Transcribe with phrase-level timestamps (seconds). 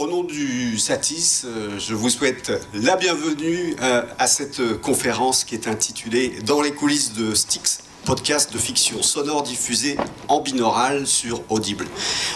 [0.00, 5.54] au nom du Satis, euh, je vous souhaite la bienvenue euh, à cette conférence qui
[5.54, 11.42] est intitulée Dans les coulisses de Styx, podcast de fiction sonore diffusé en binaural sur
[11.50, 11.84] Audible.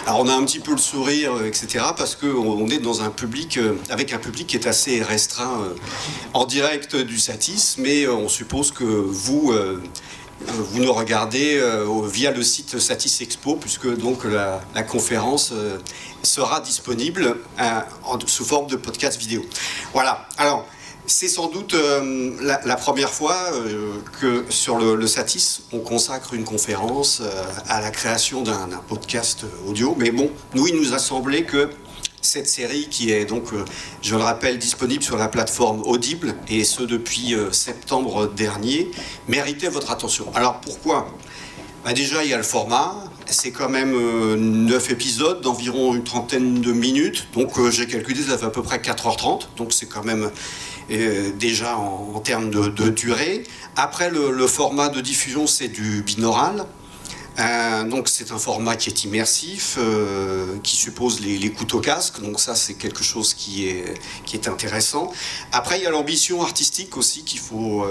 [0.05, 3.09] Alors on a un petit peu le sourire, euh, etc., parce qu'on est dans un
[3.09, 3.57] public,
[3.89, 5.63] avec un public qui est assez restreint
[6.35, 9.51] en direct du Satis, mais on suppose que vous
[10.41, 11.61] vous nous regardez
[12.05, 15.53] via le site Satis Expo, puisque donc la, conférence
[16.25, 17.81] sera disponible euh,
[18.25, 19.45] sous forme de podcast vidéo.
[19.93, 20.27] Voilà.
[20.37, 20.67] Alors,
[21.07, 26.43] c'est sans doute euh, la, première fois euh, que sur le, Satis, on consacre une
[26.43, 27.21] conférence
[27.69, 29.95] à la création d'un podcast audio.
[29.97, 31.69] Mais bon, nous, il nous a semblé que
[32.25, 33.45] cette série, qui est donc,
[34.01, 38.91] je le rappelle, disponible sur la plateforme Audible, et ce depuis septembre dernier,
[39.27, 40.25] méritait votre attention.
[40.35, 41.07] Alors pourquoi?
[41.83, 42.95] Bah, Déjà, il y a le format,
[43.27, 47.27] c'est quand même 9 euh, épisodes d'environ une trentaine de minutes.
[47.33, 49.47] Donc euh, j'ai calculé, ça fait à peu près 4h30.
[49.57, 50.29] Donc c'est quand même
[50.91, 53.43] euh, déjà en, termes de, durée.
[53.75, 56.65] Après, le, format de diffusion, c'est du binaural.
[57.89, 59.77] Donc c'est un format qui est immersif,
[60.63, 62.21] qui suppose les, couteaux casques.
[62.21, 63.93] Donc ça, c'est quelque chose qui est,
[64.25, 65.11] qui est intéressant.
[65.51, 67.85] Après, il y a l'ambition artistique aussi qu'il faut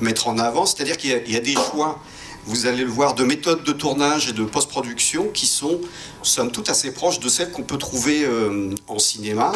[0.00, 0.66] mettre en avant.
[0.66, 2.00] C'est-à-dire qu'il y, a des choix
[2.46, 5.80] vous allez le voir, de méthodes de tournage et de post-production qui sont,
[6.22, 9.52] somme toute, assez proches de celles qu'on peut trouver euh, en cinéma.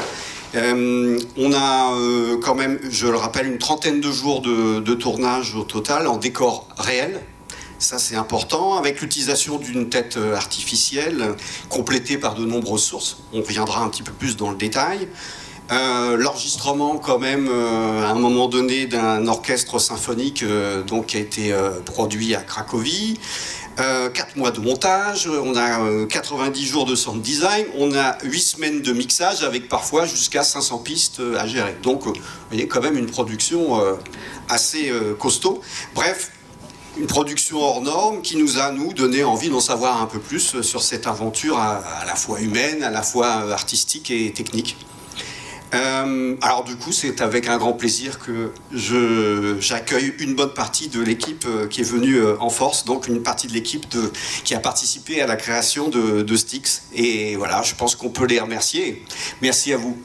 [0.55, 5.55] Euh, on a euh, quand même, je le rappelle, une trentaine de jours de tournage
[5.55, 7.21] au total en décor réel.
[7.79, 11.37] Ça, c'est important, avec l'utilisation d'une tête artificielle
[11.69, 13.19] complétée par de nombreuses sources.
[13.33, 15.09] On reviendra un petit peu plus dans le détail.
[15.71, 21.19] Euh, l'enregistrement quand même euh, à un moment donné d'un orchestre symphonique euh, donc qui
[21.19, 21.55] a été
[21.85, 23.19] produit à Cracovie.
[23.77, 28.83] 4 mois de montage, on a 90 jours de sound design, on a 8 semaines
[28.83, 31.77] de mixage avec parfois jusqu'à 500 pistes à gérer.
[31.81, 32.15] Donc vous
[32.51, 33.81] voyez quand même une production
[34.49, 35.61] assez costaud.
[35.95, 36.33] Bref,
[36.97, 40.63] une production hors norme qui nous a, nous, donné envie d'en savoir un peu plus
[40.63, 44.77] sur cette aventure à la fois humaine, à la fois artistique et technique.
[45.75, 51.01] Euh, alors du coup, c'est avec un grand plaisir que j'accueille une bonne partie de
[51.01, 53.87] l'équipe euh, qui est venue euh, en force, donc une partie de l'équipe
[54.45, 56.85] qui a participé à la création de, de Styx.
[56.95, 59.05] Et voilà, je pense qu'on peut les remercier.
[59.43, 59.99] Merci à vous.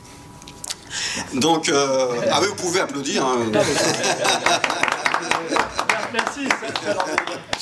[1.33, 3.25] Donc, ah vous pouvez applaudir.
[3.25, 3.51] Hein.
[6.13, 6.47] Merci.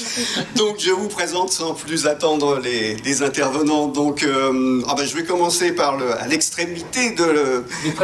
[0.56, 3.88] Donc je vous présente sans plus attendre les, intervenants.
[3.88, 7.64] Donc euh, ah ben, je vais commencer par le, à l'extrémité de,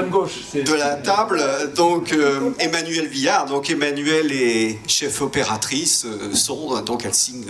[0.10, 1.42] gauche, de la table.
[1.76, 3.46] Donc euh, Emmanuel Villard.
[3.46, 7.46] Donc Emmanuel est chef opératrice euh, son, donc elle signe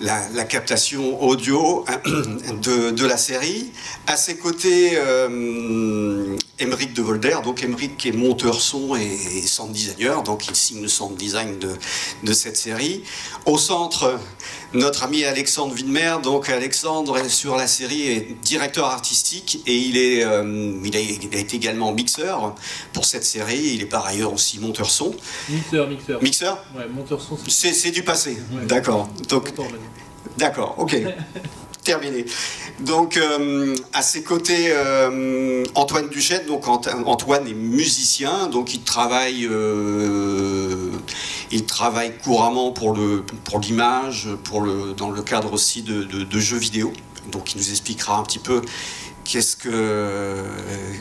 [0.00, 1.84] la, captation audio
[2.62, 3.70] de, de, la série.
[4.06, 10.22] À ses côtés, euh, Emeric de Volder, donc Emeric est monteur son et, sound designer,
[10.22, 11.70] donc il signe le sound design de,
[12.22, 13.02] de cette série.
[13.46, 14.18] Au centre,
[14.72, 19.96] notre ami Alexandre Widmer, donc Alexandre est sur la série est directeur artistique et il,
[19.96, 22.54] est, euh, il, a, il, a, été également mixeur
[22.92, 25.14] pour cette série, il est par ailleurs aussi monteur son.
[25.48, 26.22] Mixeur, mixeur.
[26.22, 27.38] Mixeur Ouais, monteur son.
[27.46, 29.08] C'est du passé, d'accord.
[29.28, 29.52] Donc,
[30.36, 30.96] d'accord, ok.
[31.82, 32.24] terminé.
[32.80, 36.46] Donc, euh, à ses côtés, euh, Antoine Duchette.
[36.46, 40.69] Donc, Antoine est musicien, donc il travaille, euh,
[41.50, 44.28] il travaille couramment pour l'image,
[44.96, 46.92] dans le cadre aussi de, jeux vidéo.
[47.32, 48.62] Donc, il nous expliquera un petit peu
[49.30, 50.42] qu'est-ce que,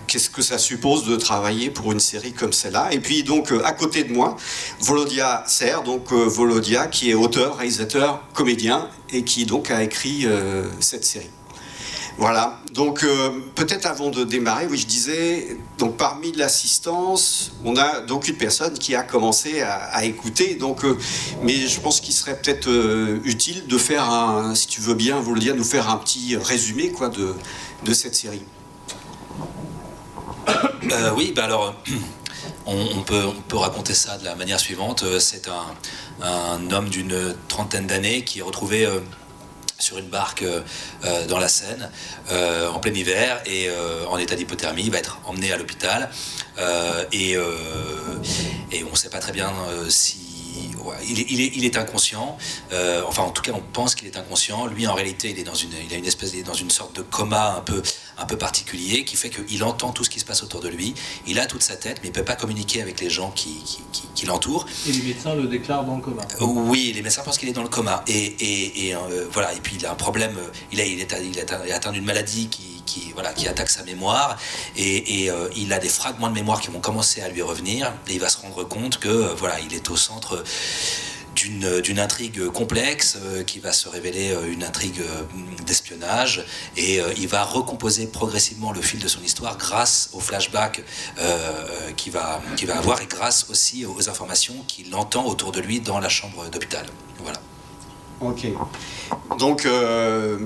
[0.08, 2.90] que ça suppose de travailler pour une série comme celle-là.
[2.92, 4.38] Et puis donc euh, à côté de moi,
[4.80, 10.26] Volodia Serre, donc euh, Volodia qui est auteur, réalisateur, comédien et qui donc a écrit
[10.26, 11.30] euh, cette série.
[12.20, 13.06] Voilà, donc
[13.56, 18.78] peut-être avant de démarrer, oui je disais, donc parmi l'assistance, on a donc une personne
[18.78, 20.82] qui a commencé à, écouter, donc,
[21.44, 22.70] mais je pense qu'il serait peut-être
[23.24, 27.08] utile de faire un, si tu veux bien, Volodia, nous faire un petit résumé quoi,
[27.08, 27.34] de,
[27.86, 28.44] de cette série.
[30.92, 31.76] Euh, Oui, bah alors,
[32.66, 35.04] on, peut, on peut raconter ça de la manière suivante.
[35.04, 39.00] Euh, c'est un, un, homme d'une trentaine d'années qui est retrouvé euh,
[39.80, 40.44] sur une barque
[41.28, 41.90] dans la Seine
[42.30, 43.70] en plein hiver et
[44.10, 44.84] en état d'hypothermie.
[44.84, 46.10] Il va être emmené à l'hôpital
[47.12, 47.32] et,
[48.72, 49.52] et, on ne sait pas très bien
[49.88, 50.29] si
[51.08, 52.38] il, est, inconscient.
[52.72, 54.66] Euh, enfin, en tout cas, on pense qu'il est inconscient.
[54.68, 57.02] Lui, en réalité, il est dans une, il a une espèce, dans une sorte de
[57.02, 57.82] coma un peu,
[58.18, 60.94] un peu particulier qui fait qu'il entend tout ce qui se passe autour de lui.
[61.28, 63.64] Il a toute sa tête, mais il peut pas communiquer avec les gens qui,
[64.16, 64.66] qui, l'entourent.
[64.88, 66.24] Et les médecins le déclarent dans le coma.
[66.40, 68.04] Oui, les médecins pensent qu'il est dans le coma.
[68.08, 69.54] Et, et, et euh, voilà.
[69.54, 70.38] Et puis il a un problème.
[70.72, 71.16] Il a, il est,
[71.66, 74.38] il atteint d'une maladie qui qui, voilà, qui attaque sa mémoire
[74.76, 78.14] et, euh, il a des fragments de mémoire qui vont commencer à lui revenir et
[78.14, 80.44] il va se rendre compte que euh, voilà, il est au centre
[81.36, 85.02] d'une intrigue complexe euh, qui va se révéler une intrigue
[85.66, 86.44] d'espionnage
[86.76, 90.84] et il va recomposer progressivement le fil de son histoire grâce aux flashbacks
[91.96, 96.00] qu'il va, va avoir et grâce aussi aux informations qu'il entend autour de lui dans
[96.00, 96.86] la chambre d'hôpital.
[97.20, 97.40] Voilà.
[98.22, 98.48] Ok.
[99.38, 99.66] Donc,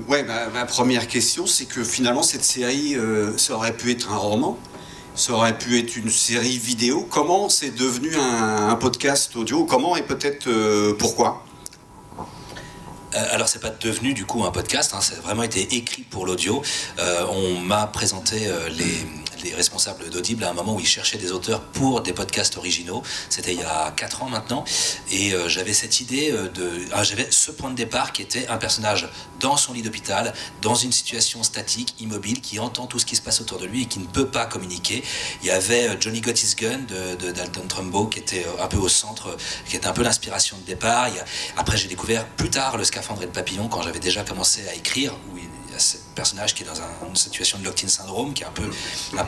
[0.08, 2.96] ouais, ma, première question, c'est que finalement, cette série,
[3.36, 4.58] ça aurait pu être un roman
[5.14, 7.06] ça aurait pu être une série vidéo.
[7.08, 9.64] Comment c'est devenu un, podcast audio?
[9.64, 11.44] Comment et peut-être euh, pourquoi?
[13.14, 16.26] Euh, alors c'est pas devenu du coup un podcast, hein, ça vraiment été écrit pour
[16.26, 16.62] l'audio.
[16.98, 19.06] Euh, on m'a présenté les
[19.44, 23.02] les responsables d'Audible à un moment où ils cherchaient des auteurs pour des podcasts originaux.
[23.28, 24.64] C'était il y a 4 ans maintenant.
[25.10, 26.70] Et euh, j'avais cette idée euh, de.
[26.92, 29.08] Ah, j'avais ce point de départ qui était un personnage
[29.40, 30.32] dans son lit d'hôpital,
[30.62, 33.82] dans une situation statique, immobile, qui entend tout ce qui se passe autour de lui
[33.82, 35.04] et qui ne peut pas communiquer.
[35.42, 38.78] Il y avait euh, Johnny Got His Gun de, Dalton Trumbo qui était un peu
[38.78, 39.36] au centre,
[39.68, 41.08] qui était un peu l'inspiration de départ.
[41.56, 44.74] Après, j'ai découvert plus tard le scaphandre et le papillon quand j'avais déjà commencé à
[44.74, 45.44] écrire, où il
[45.78, 46.74] ce personnage qui est dans
[47.08, 48.68] une situation de locked-in syndrome, qui est un peu,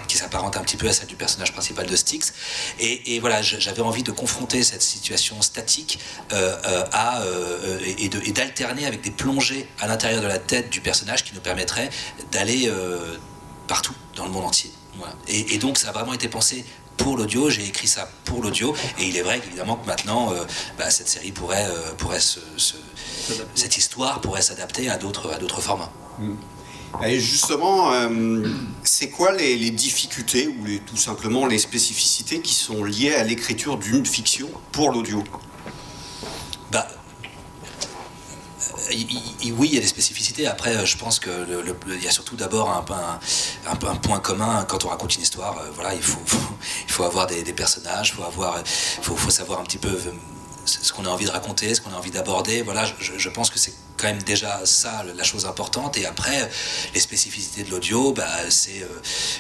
[0.09, 2.33] qui s'apparente un petit peu à celle du personnage principal de Styx.
[2.79, 5.99] Et, voilà, j'avais envie de confronter cette situation statique
[6.33, 10.81] euh, euh, à, euh, et d'alterner avec des plongées à l'intérieur de la tête du
[10.81, 11.91] personnage qui nous permettraient
[12.33, 12.71] d'aller
[13.67, 14.71] partout dans le monde entier.
[15.29, 16.65] Et, donc ça a vraiment été pensé
[16.97, 20.33] pour l'audio, j'ai écrit ça pour l'audio, et il est vrai évidemment que maintenant,
[20.79, 22.41] bah, cette série pourrait, pourrait se,
[23.55, 25.93] cette histoire pourrait s'adapter à d'autres, à d'autres formats.
[26.19, 26.35] Mm.
[27.05, 28.49] Et justement, euh,
[28.83, 34.07] c'est quoi les, difficultés ou tout simplement les spécificités qui sont liées à l'écriture d'une
[34.07, 35.23] fiction pour l'audio?
[36.73, 36.87] Bah,
[38.91, 40.47] oui, il y a des spécificités.
[40.47, 45.23] Après, je pense qu'il y a surtout d'abord un, point commun quand on raconte une
[45.23, 45.59] histoire.
[45.59, 46.21] Euh, voilà, il faut,
[46.89, 49.91] il avoir des, personnages, il faut, faut savoir un petit peu
[50.65, 52.63] ce qu'on a envie de raconter, ce qu'on a envie d'aborder.
[52.63, 55.97] Voilà, je, pense que c'est quand même déjà ça la chose importante.
[55.97, 56.51] Et après,
[56.95, 58.89] les spécificités de l'audio, bah, c'est euh,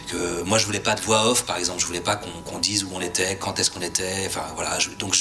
[0.08, 1.81] que moi je voulais pas de voix off, par exemple.
[1.81, 4.25] Je voulais pas qu'on dise où on était, quand est-ce qu'on était.
[4.26, 4.79] Enfin voilà.
[4.99, 5.17] donc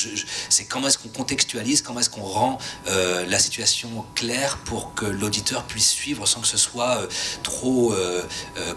[0.50, 5.06] c'est comment est-ce qu'on contextualise, comment est-ce qu'on rend euh, la situation claire pour que
[5.06, 7.08] l'auditeur puisse suivre sans que ce soit euh,
[7.44, 7.94] trop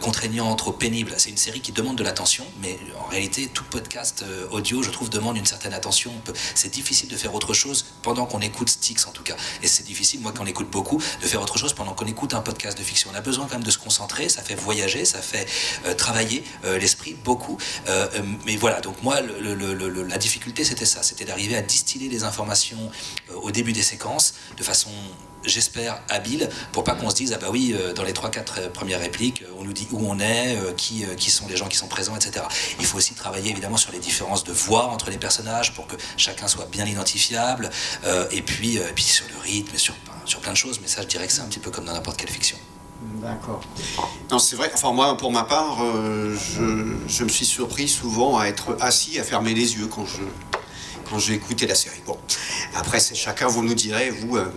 [0.01, 1.13] contraignant, trop pénible.
[1.19, 5.11] C'est une série qui demande de l'attention, mais en réalité tout podcast audio, je trouve,
[5.11, 6.13] demande une certaine attention.
[6.55, 9.37] C'est difficile de faire autre chose pendant qu'on écoute Styx en tout cas.
[9.63, 12.41] Et c'est difficile, moi, quand écoute beaucoup, de faire autre chose pendant qu'on écoute un
[12.41, 13.11] podcast de fiction.
[13.13, 15.47] On a besoin quand même de se concentrer, ça fait voyager, ça fait
[15.87, 17.59] euh, travailler euh, l'esprit beaucoup.
[17.89, 18.07] Euh,
[18.47, 22.91] mais voilà, donc moi, la difficulté, c'était ça, c'était d'arriver à distiller les informations
[23.35, 24.91] au début des séquences de façon
[25.45, 29.45] j'espère, habile pour pas qu'on se dise, ah bah oui, dans les 3-4 premières répliques,
[29.59, 32.45] on nous dit où on est, qui, qui sont les gens qui sont présents, etc.
[32.81, 35.95] Il faut aussi travailler évidemment sur les différences de voix entre les personnages pour que
[36.17, 37.71] chacun soit bien identifiable,
[38.33, 39.95] et, puis, et puis sur le rythme, sur
[40.29, 41.93] sur plein de choses, mais ça, je dirais que c'est un petit peu comme dans
[41.93, 42.59] n'importe quelle fiction.
[43.23, 43.61] D'accord.
[44.31, 44.71] Non, c'est vrai.
[44.75, 46.37] Enfin, moi, pour ma part, euh,
[47.07, 50.23] je, me suis surpris souvent à être assis, à fermer les yeux quand je
[51.09, 52.03] quand j'ai écouté la série.
[52.07, 52.19] Bon,
[52.75, 53.47] après, c'est chacun.
[53.47, 54.53] Vous nous direz, vous, euh,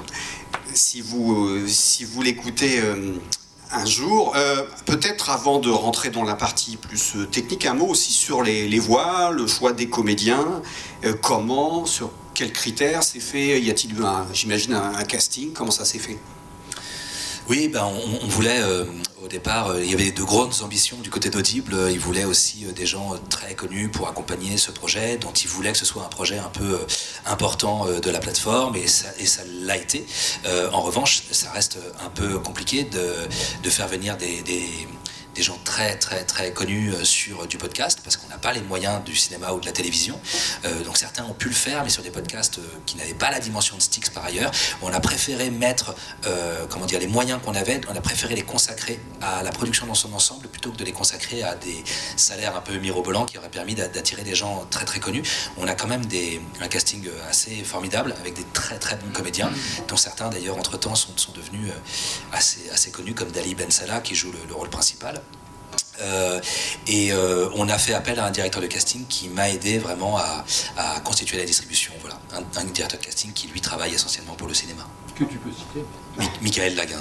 [0.74, 2.82] si vous euh, si vous l'écoutez
[3.72, 4.36] un jour.
[4.86, 8.80] Peut-être avant de rentrer dans la partie plus technique, un mot aussi sur les, les
[8.80, 10.62] voix, le choix des comédiens,
[11.22, 16.00] comment, sur quels critères c'est fait Y a-t-il eu, j'imagine, un, casting Comment ça s'est
[16.00, 16.18] fait?
[17.50, 18.86] Oui, ben, on, voulait euh,
[19.22, 21.76] au départ, euh, il y avait de grandes ambitions du côté d'Audible.
[21.92, 25.72] Ils voulaient aussi euh, des gens très connus pour accompagner ce projet, dont ils voulaient
[25.72, 26.80] que ce soit un projet un peu
[27.26, 29.12] important de la plateforme, et ça,
[29.64, 30.06] l'a été.
[30.72, 34.44] en revanche, ça reste un peu compliqué de, faire venir des
[35.42, 39.04] gens très très très connus euh, sur du podcast parce qu'on n'a pas les moyens
[39.04, 40.20] du cinéma ou de la télévision.
[40.66, 43.32] Euh, donc certains ont pu le faire, mais sur des podcasts euh, qui n'avaient pas
[43.32, 44.52] la dimension de Styx par ailleurs.
[44.82, 45.96] On a préféré mettre,
[46.70, 49.94] comment dire, les moyens qu'on avait, on a préféré les consacrer à la production dans
[49.94, 51.84] son ensemble plutôt que de les consacrer à des
[52.16, 55.24] salaires un peu mirobolants qui auraient permis d'attirer des gens très très connus.
[55.58, 59.52] On a quand même des, un casting assez formidable avec des très très bons comédiens,
[59.88, 61.72] dont certains d'ailleurs entre temps sont, sont devenus
[62.32, 65.22] assez, assez connus comme Dali Ben Salah qui joue le rôle principal.
[66.02, 66.40] Euh,
[66.88, 70.18] et euh, on a fait appel à un directeur de casting qui m'a aidé vraiment
[70.18, 70.44] à,
[71.04, 71.94] constituer la distribution.
[72.02, 74.88] Voilà, un, directeur de casting qui lui travaille essentiellement pour le cinéma.
[75.16, 75.86] Que tu peux citer
[76.42, 77.00] Michael Laguins.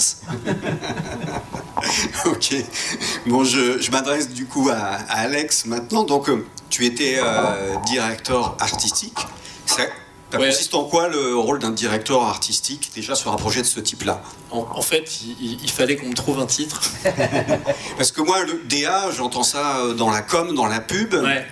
[2.27, 2.55] ok.
[3.27, 6.05] Bon, je, m'adresse du coup à, Alex maintenant.
[6.05, 7.21] Donc, euh, tu étais
[7.87, 9.19] directeur artistique.
[9.67, 9.83] Ça
[10.39, 10.47] Ouais.
[10.49, 14.23] consiste en quoi le rôle d'un directeur artistique déjà sur un projet de ce type-là?
[14.51, 16.81] En, en fait, il, il fallait qu'on me trouve un titre.
[17.97, 21.15] Parce que moi, le DA, j'entends ça euh, dans la com, dans la pub.
[21.15, 21.47] Ouais.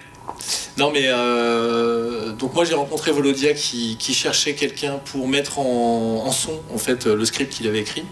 [0.76, 6.22] Non mais euh, donc moi j'ai rencontré Volodia qui, qui cherchait quelqu'un pour mettre en,
[6.26, 8.04] en son en fait le script qu'il avait écrit.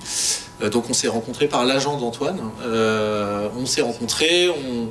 [0.63, 2.41] Euh, donc on s'est rencontré par l'agent d'Antoine.
[2.63, 4.89] Euh, on s'est rencontré, on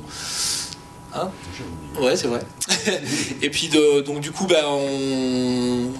[1.16, 1.32] Hein
[2.02, 2.42] ouais c'est vrai.
[3.42, 3.70] Et puis
[4.06, 4.64] donc du coup bah,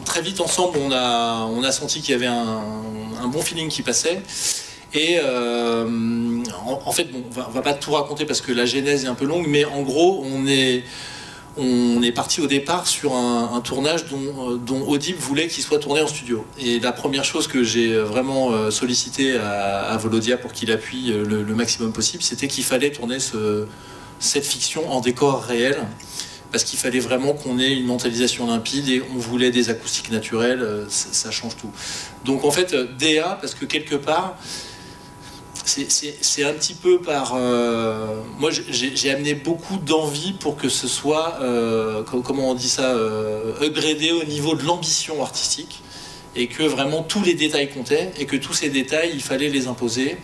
[0.04, 4.22] très vite ensemble on a senti qu'il y avait un, bon feeling qui passait.
[4.94, 6.44] Et euh,
[6.86, 9.08] en, fait, bon, on va, on va pas tout raconter parce que la genèse est
[9.08, 10.84] un peu longue, mais en gros, on est,
[12.14, 16.08] parti au départ sur un, tournage dont, euh, dont Audible voulait qu'il soit tourné en
[16.08, 16.46] studio.
[16.58, 21.56] Et la première chose que j'ai vraiment euh, sollicité à, Volodia pour qu'il appuie le
[21.56, 23.66] maximum possible, c'était qu'il fallait tourner ce-
[24.26, 25.78] cette fiction en décor réel.
[26.52, 30.62] Parce qu'il fallait vraiment qu'on ait une mentalisation limpide et on voulait des acoustiques naturelles,
[30.62, 31.70] euh, ça, change tout.
[32.24, 34.38] Donc en fait, euh, DA, parce que quelque part,
[35.66, 37.34] c'est- un petit peu par.
[37.36, 41.40] euh, moi, j'ai amené beaucoup d'envie pour que ce soit,
[42.06, 45.82] co- comment on dit ça, euh, upgradé au niveau de l'ambition artistique.
[46.38, 49.68] Et que vraiment tous les détails comptaient, et que tous ces détails, il fallait les
[49.68, 50.18] imposer.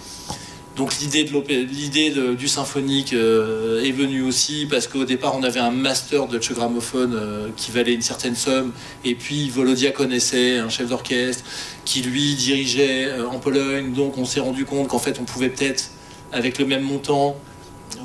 [0.78, 1.30] Donc l'idée
[1.70, 6.34] l'idée du symphonique euh, est venue aussi parce qu'au départ on avait un master de
[6.34, 8.72] Deutsche Grammophon euh, qui valait une certaine somme
[9.04, 11.44] et puis Volodia connaissait un chef d'orchestre
[11.84, 15.50] qui lui dirigeait euh, en Pologne donc on s'est rendu compte qu'en fait on pouvait
[15.50, 15.92] peut-être
[16.32, 17.36] avec le même montant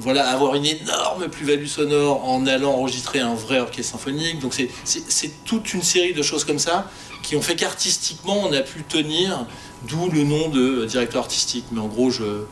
[0.00, 4.40] voilà, avoir une énorme plus-value sonore en allant enregistrer un vrai orchestre symphonique.
[4.40, 4.54] Donc
[4.84, 6.90] c'est toute une série de choses comme ça
[7.22, 9.46] qui ont fait qu'artistiquement on a pu tenir,
[9.84, 11.64] d'où le nom de directeur artistique.
[11.72, 12.44] Mais en gros, je,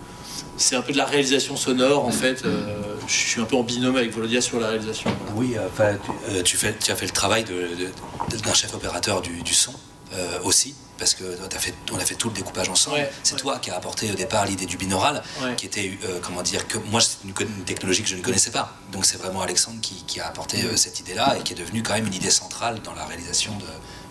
[0.57, 2.45] c'est un peu de la réalisation sonore en fait.
[2.45, 2.77] Euh,
[3.07, 5.11] je suis un peu en binôme avec Volodia sur la réalisation.
[5.35, 9.43] Oui, enfin, tu, euh, tu fais, tu as fait le travail d'un chef opérateur du,
[9.43, 9.73] du son
[10.15, 11.25] euh, aussi, parce que
[11.59, 12.97] fait, on a fait tout le découpage ensemble.
[12.99, 13.41] Ouais, c'est ouais.
[13.41, 15.55] toi qui as apporté au départ l'idée du binaural, Ouais.
[15.57, 17.33] qui était, euh, comment dire, que moi c'est une,
[17.65, 18.73] technologie que je ne connaissais pas.
[18.93, 21.83] Donc c'est vraiment Alexandre qui, qui a apporté euh, cette idée-là et qui est devenue
[21.83, 23.65] quand même une idée centrale dans la réalisation de-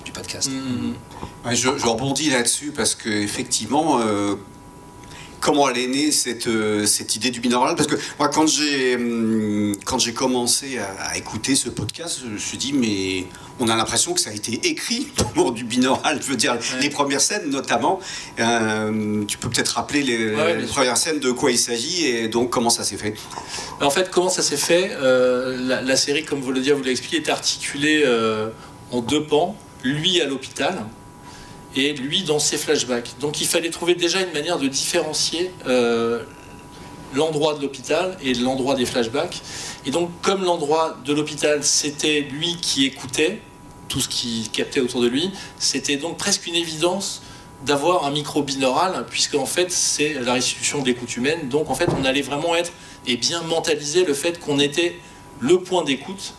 [0.04, 0.50] du podcast.
[0.50, 0.94] Mhm.
[1.46, 4.36] Ouais, je, je rebondis là-dessus parce que effectivement, euh,
[5.42, 7.76] comment elle est née cette, euh, cette idée du binaural?
[7.76, 12.30] Parce que moi, quand j'ai hum, quand j'ai commencé à, à écouter ce podcast, je
[12.30, 13.26] me suis dit mais
[13.60, 16.22] on a l'impression que ça a été écrit pour du binaural.
[16.22, 18.00] Je veux dire, les premières scènes notamment.
[18.40, 22.50] Euh, tu peux peut-être rappeler les, Ouais, premières scènes de quoi il s'agit et donc
[22.50, 23.16] comment ça s'est fait?
[23.82, 24.92] En fait, comment ça s'est fait?
[25.00, 28.06] La, la série, comme Volodia vous l'a expliqué, est articulée
[28.92, 29.58] en deux pans.
[29.84, 30.86] Lui à l'hôpital
[31.76, 33.16] et lui dans ses flashbacks.
[33.20, 36.24] Donc il fallait trouver déjà une manière de différencier euh,
[37.16, 39.42] l'endroit de l'hôpital et l'endroit des flashbacks.
[39.86, 43.42] Et donc comme l'endroit de l'hôpital, c'était lui qui écoutait
[43.94, 47.22] tout ce qui captait autour de lui, c'était donc presque une évidence
[47.64, 51.48] d'avoir un micro binaural, puisque en fait c'est la restitution de l'écoute humaine.
[51.50, 52.72] Donc en fait on allait vraiment être
[53.06, 55.00] et bien mentaliser le fait qu'on était
[55.40, 56.34] le point d'écoute,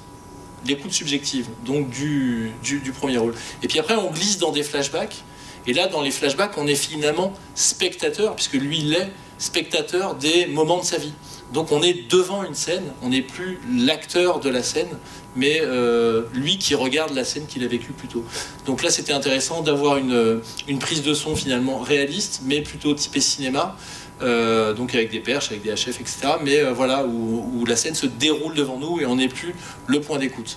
[0.67, 3.35] l'écoute subjective, donc du, du, premier rôle.
[3.63, 5.23] Et puis après on glisse dans des flashbacks,
[5.67, 10.47] et là dans les flashbacks on est finalement spectateur, puisque lui il est spectateur des
[10.47, 11.13] moments de sa vie.
[11.55, 14.89] Donc on est devant une scène, on n'est plus l'acteur de la scène,
[15.37, 18.25] mais euh, lui qui regarde la scène qu'il a vécue plus tôt.
[18.67, 23.21] Donc là c'était intéressant d'avoir une, une prise de son finalement réaliste, mais plutôt typée
[23.21, 23.77] cinéma,
[24.21, 26.17] euh, donc avec des perches, avec des HF, etc.
[26.43, 29.55] Mais euh, voilà, où, où la scène se déroule devant nous et on n'est plus
[29.87, 30.57] le point d'écoute.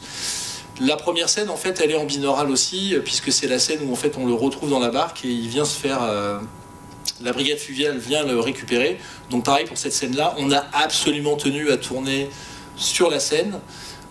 [0.80, 3.80] La première scène, en fait, elle est en binaural aussi, euh, puisque c'est la scène
[3.88, 6.02] où en fait on le retrouve dans la barque et il vient se faire.
[7.22, 8.98] La brigade fluviale vient le récupérer.
[9.32, 12.30] Donc pareil pour cette scène-là, on a absolument tenu à tourner
[12.76, 13.60] sur la scène.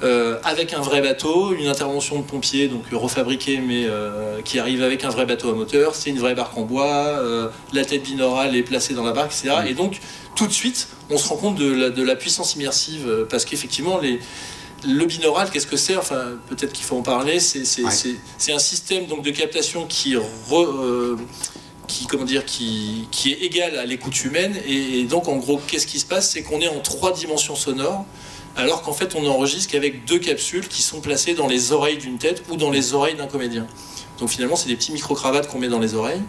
[0.02, 4.58] euh, avec un vrai bateau, une intervention de pompiers, donc euh, refabriquée, mais euh, qui
[4.58, 5.94] arrive avec un vrai bateau à moteur.
[5.94, 6.86] C'est une vraie barque en bois.
[7.06, 9.54] euh, la tête binaurale est placée dans la barque, etc.
[9.68, 9.98] Et donc,
[10.34, 13.98] tout de suite, on se rend compte de la, de la puissance immersive, parce qu'effectivement,
[13.98, 14.20] les,
[14.86, 15.96] le binaural, qu'est-ce que c'est?
[15.96, 17.40] Enfin, peut-être qu'il faut en parler.
[17.40, 17.90] C'est c'est- Ouais.
[17.90, 21.16] c'est- c'est un système donc de captation qui, re-
[21.86, 24.54] qui comment dire, qui, qui est égal à l'écoute humaine.
[24.66, 26.30] Et, donc, en gros, qu'est-ce qui se passe?
[26.30, 28.04] C'est qu'on est en trois dimensions sonores,
[28.56, 32.18] alors qu'en fait, on n'enregistre qu'avec deux capsules qui sont placées dans les oreilles d'une
[32.18, 33.66] tête ou dans les oreilles d'un comédien.
[34.18, 36.22] Donc finalement, c'est des petits micro-cravates qu'on met dans les oreilles.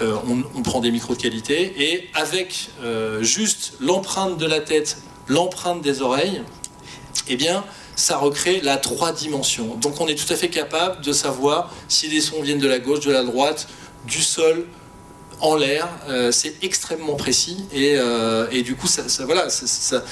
[0.00, 4.60] Euh, on, on prend des micros de qualité et avec euh, juste l'empreinte de la
[4.60, 4.98] tête,
[5.28, 6.42] l'empreinte des oreilles,
[7.28, 7.64] eh bien,
[7.96, 9.76] ça recrée la trois dimensions.
[9.76, 12.80] Donc on est tout à fait capable de savoir si les sons viennent de la
[12.80, 13.68] gauche, de la droite,
[14.06, 14.66] du sol,
[15.44, 15.88] en l'air.
[16.08, 20.04] Euh, c'est extrêmement précis et, euh, et du coup, ça, ça- voilà, ça, ça-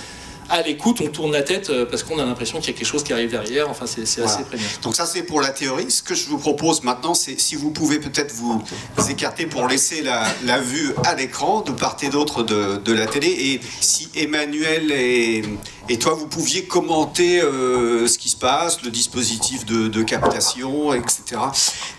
[0.50, 2.86] à l'écoute, on tourne la tête euh, parce qu'on a l'impression qu'il y a quelque
[2.86, 3.70] chose qui arrive derrière.
[3.70, 4.64] Enfin, c'est assez prégnant.
[4.82, 5.90] Donc ça, c'est pour la théorie.
[5.90, 8.62] Ce que je vous propose maintenant, c'est si vous pouvez peut-être vous,
[9.08, 13.28] écarter pour laisser la, vue à l'écran de part et d'autre de, la télé.
[13.28, 15.42] Et si Emmanuel et,
[15.88, 21.40] et toi, vous pouviez commenter euh, ce qui se passe, le dispositif de, captation, etc.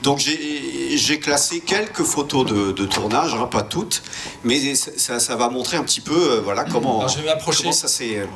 [0.01, 4.03] Donc j'ai classé quelques photos de, tournage, hein, pas toutes,
[4.43, 7.05] mais ça, va montrer un petit peu euh, voilà, comment,
[7.45, 8.27] comment ça s'est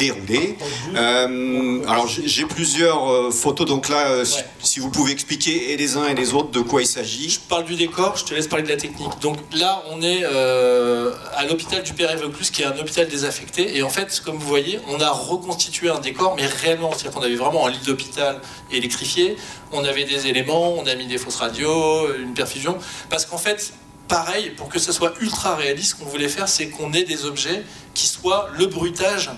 [0.00, 0.56] déroulé.
[0.96, 4.24] Euh, alors j'ai plusieurs euh, photos, donc là, euh,
[4.62, 7.28] si, vous pouvez expliquer et les uns et les autres de quoi il s'agit.
[7.28, 9.10] Je parle du décor, je te laisse parler de la technique.
[9.20, 13.82] Donc là, on est à l'hôpital du Père Plus, qui est un hôpital désaffecté, et
[13.82, 17.36] en fait, comme vous voyez, on a reconstitué un décor, mais réellement, c'est-à-dire qu'on avait
[17.36, 18.40] vraiment un lit d'hôpital
[18.72, 19.36] électrifié,
[19.72, 22.78] on avait des éléments, on a mis des fausses radios, une perfusion,
[23.10, 23.72] parce qu'en fait,
[24.08, 27.24] pareil, pour que ce soit ultra réaliste, ce qu'on voulait faire, c'est qu'on ait des
[27.26, 27.62] objets
[27.94, 29.30] qui soient le bruitage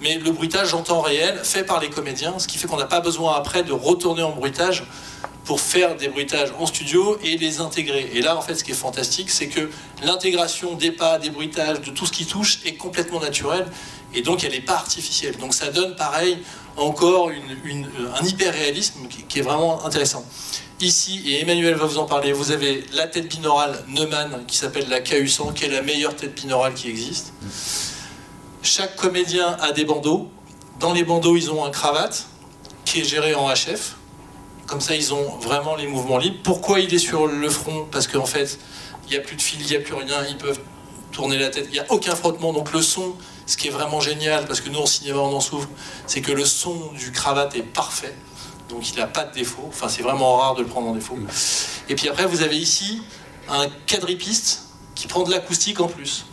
[0.00, 2.86] mais le bruitage en temps réel fait par les comédiens, ce qui fait qu'on n'a
[2.86, 4.84] pas besoin après de retourner en bruitage
[5.44, 8.10] pour faire des bruitages en studio et les intégrer.
[8.14, 9.70] Et là, en fait, ce qui est fantastique, c'est que
[10.02, 13.66] l'intégration des pas, des bruitages, de tout ce qui touche est complètement naturelle
[14.12, 15.36] et donc elle n'est pas artificielle.
[15.36, 16.38] Donc ça donne, pareil,
[16.76, 20.24] encore un hyper-réalisme qui, est vraiment intéressant.
[20.80, 24.88] Ici, et Emmanuel va vous en parler, vous avez la tête binaurale Neumann qui s'appelle
[24.88, 27.32] la KU100, qui est la meilleure tête binaurale qui existe.
[28.66, 30.28] Chaque comédien a des bandeaux.
[30.80, 32.26] Dans les bandeaux, ils ont un cravate
[32.84, 33.94] qui est géré en HF.
[34.66, 36.40] Comme ça, ils ont vraiment les mouvements libres.
[36.42, 37.86] Pourquoi il est sur le front?
[37.92, 38.58] Parce qu'en fait,
[39.04, 40.24] il n'y a plus de fil, il n'y a plus rien.
[40.28, 40.58] Ils peuvent
[41.12, 41.66] tourner la tête.
[41.68, 42.52] Il n'y a aucun frottement.
[42.52, 43.14] Donc le son,
[43.46, 45.68] ce qui est vraiment génial, parce que nous, en cinéma, on en souffre,
[46.08, 48.16] c'est que le son du cravate est parfait.
[48.68, 49.66] Donc il n'a pas de défaut.
[49.68, 51.16] Enfin, c'est vraiment rare de le prendre en défaut.
[51.88, 53.00] Et puis après, vous avez ici
[53.48, 54.64] un quadripiste
[54.96, 56.26] qui prend de l'acoustique en plus.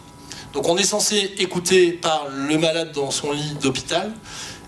[0.53, 4.13] Donc on est censé écouter par le malade dans son lit d'hôpital,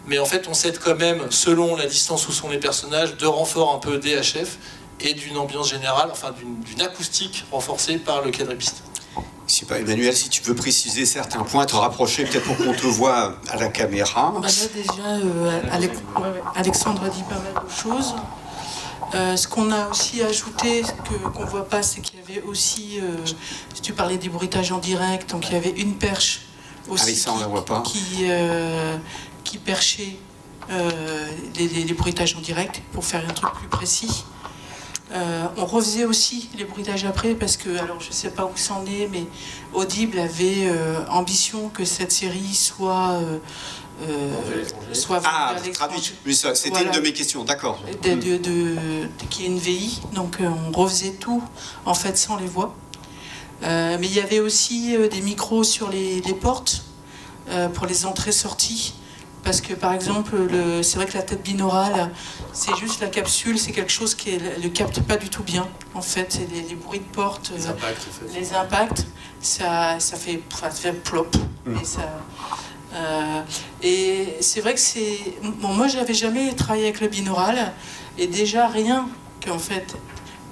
[0.08, 3.28] mais en fait on s'aide quand même, selon la distance où sont les personnages, de
[3.28, 4.58] renfort un peu DHF
[5.00, 6.34] et d'une ambiance générale, enfin
[6.66, 8.84] d'une acoustique renforcée par le quadripiste.
[9.48, 12.74] Je sais pas, Emmanuel, si tu veux préciser certains points, te rapprocher peut-être pour qu'on
[12.74, 14.34] te voit à la caméra.
[14.42, 15.62] Bah là déjà, euh,
[16.56, 18.16] Alexandre a dit pas mal de choses.
[19.16, 20.82] Euh, ce qu'on a aussi ajouté,
[21.34, 23.16] qu'on ne voit pas, c'est qu'il y avait aussi, euh,
[23.74, 26.42] si tu parlais des bruitages en direct, donc il y avait une perche
[26.90, 27.26] aussi
[27.86, 28.98] qui, euh,
[29.46, 30.18] qui, perchait
[31.58, 34.26] les, les, bruitages en direct pour faire un truc plus précis.
[35.58, 38.86] on refaisait aussi les bruitages après parce que, alors je ne sais pas où c'en
[38.86, 39.26] est, mais
[39.74, 40.70] Audible avait
[41.10, 43.20] ambition que cette série soit
[44.02, 46.36] euh, soit ah, traduit.
[46.36, 47.82] c'était une de mes questions, d'accord.
[48.04, 48.76] De, de,
[49.30, 51.42] qui est une VI, donc euh, on refaisait tout
[51.86, 52.76] en fait sans les voix.
[53.64, 56.84] Euh, mais il y avait aussi des micros sur les, portes
[57.74, 58.96] pour les entrées-sorties.
[59.46, 60.36] Parce que par exemple,
[60.82, 62.12] c'est vrai que la tête binaurale,
[62.52, 65.70] c'est juste la capsule, c'est quelque chose qui ne le capte pas du tout bien.
[65.94, 69.06] En fait, les, bruits de porte, les impacts, les impacts
[69.40, 71.36] ça, ça, fait, ça fait plop.
[71.66, 71.78] Mmh.
[71.78, 72.02] Et ça,
[72.96, 73.42] euh,
[73.82, 75.18] et c'est vrai que c'est.
[75.60, 77.74] Bon, moi, j'avais jamais travaillé avec le binaural,
[78.18, 79.10] et déjà rien
[79.46, 79.96] qu'en fait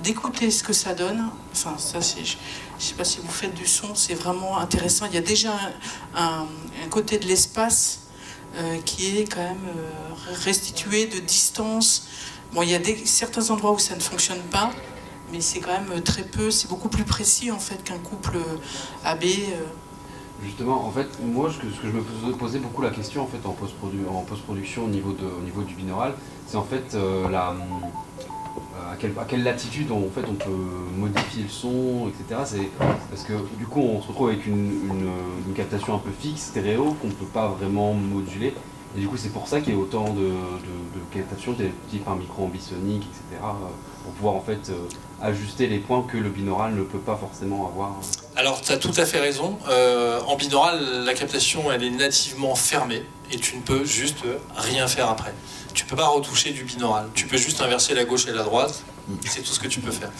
[0.03, 1.29] d'écouter ce que ça donne.
[1.53, 2.25] Enfin, ça, c'est.
[2.25, 2.36] Je,
[2.77, 5.06] sais pas si vous faites du son, c'est vraiment intéressant.
[5.06, 5.53] Il y a déjà
[6.15, 6.47] un,
[6.89, 8.01] côté de l'espace
[8.58, 12.08] euh, qui est quand même euh, restitué de distance.
[12.51, 14.71] Bon, il y a des, certains endroits où ça ne fonctionne pas,
[15.32, 16.51] mais c'est quand même très peu.
[16.51, 18.38] C'est beaucoup plus précis en fait qu'un couple
[19.06, 19.23] AB.
[20.41, 23.52] Justement, en fait, moi, ce que, je me posais beaucoup la question en fait en
[23.52, 26.13] post-production au niveau du binaural,
[26.48, 30.50] c'est en fait euh, euh, à, quelle, latitude en fait on peut
[30.98, 32.65] modifier le son, etc.
[33.10, 35.10] Parce que du coup, on se retrouve avec une,
[35.56, 38.54] captation un peu fixe, stéréo, qu'on ne peut pas vraiment moduler.
[38.96, 40.32] Et du coup, c'est pour ça qu'il y a autant de,
[41.12, 41.56] captations,
[41.89, 43.41] type un micro ambisonique, etc.
[43.43, 43.67] Euh,
[44.04, 44.72] pour pouvoir en fait
[45.22, 47.96] ajuster les points que le binaural ne peut pas forcément avoir.
[48.36, 49.60] Alors, tu as tout à fait raison.
[49.69, 54.24] Euh, en binaural, la captation, elle est nativement fermée et tu ne peux juste
[54.56, 55.34] rien faire après.
[55.74, 57.10] Tu peux pas retoucher du binaural.
[57.13, 58.84] Tu peux juste inverser la gauche et la droite.
[59.26, 60.12] C'est tout ce que tu peux faire.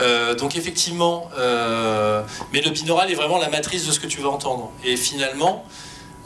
[0.00, 2.22] Euh, donc effectivement, euh,
[2.52, 4.70] mais le binaural est vraiment la matrice de ce que tu vas entendre.
[4.84, 5.64] Et finalement,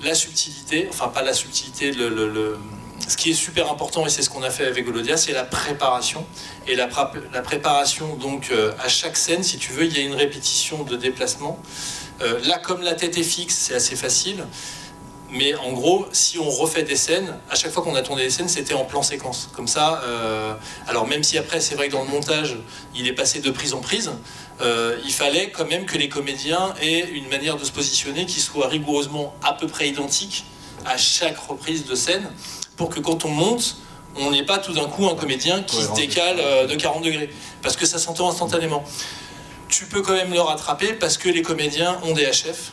[0.03, 2.59] la subtilité, enfin pas la subtilité, le, le
[3.09, 5.45] ce qui est super important, et c'est ce qu'on a fait avec Golodia, c'est la
[5.45, 6.25] préparation.
[6.67, 10.15] Et la, préparation, donc, euh, à chaque scène, si tu veux, il y a une
[10.15, 11.59] répétition de déplacement.
[12.23, 14.45] Euh, là, comme la tête est fixe, c'est assez facile.
[15.31, 18.31] Mais en gros, si on refait des scènes, à chaque fois qu'on a tourné des
[18.31, 19.51] scènes, c'était en plan séquence.
[19.53, 20.55] Comme ça, euh,
[20.87, 22.57] alors même si après, c'est vrai que dans le montage,
[22.95, 24.11] il est passé de prise en prise,
[25.05, 28.69] il fallait quand même que les comédiens aient une manière de se positionner qui soit
[28.69, 30.45] rigoureusement à peu près identique
[30.87, 32.27] à chaque reprise de scène
[32.77, 33.77] pour que quand on monte,
[34.17, 37.31] on n'ait pas tout d'un coup un comédien qui se décale euh, de 40 degrés.
[37.63, 38.85] Parce que ça s'entend instantanément.
[39.69, 42.73] Tu peux quand même le rattraper parce que les comédiens ont des HF,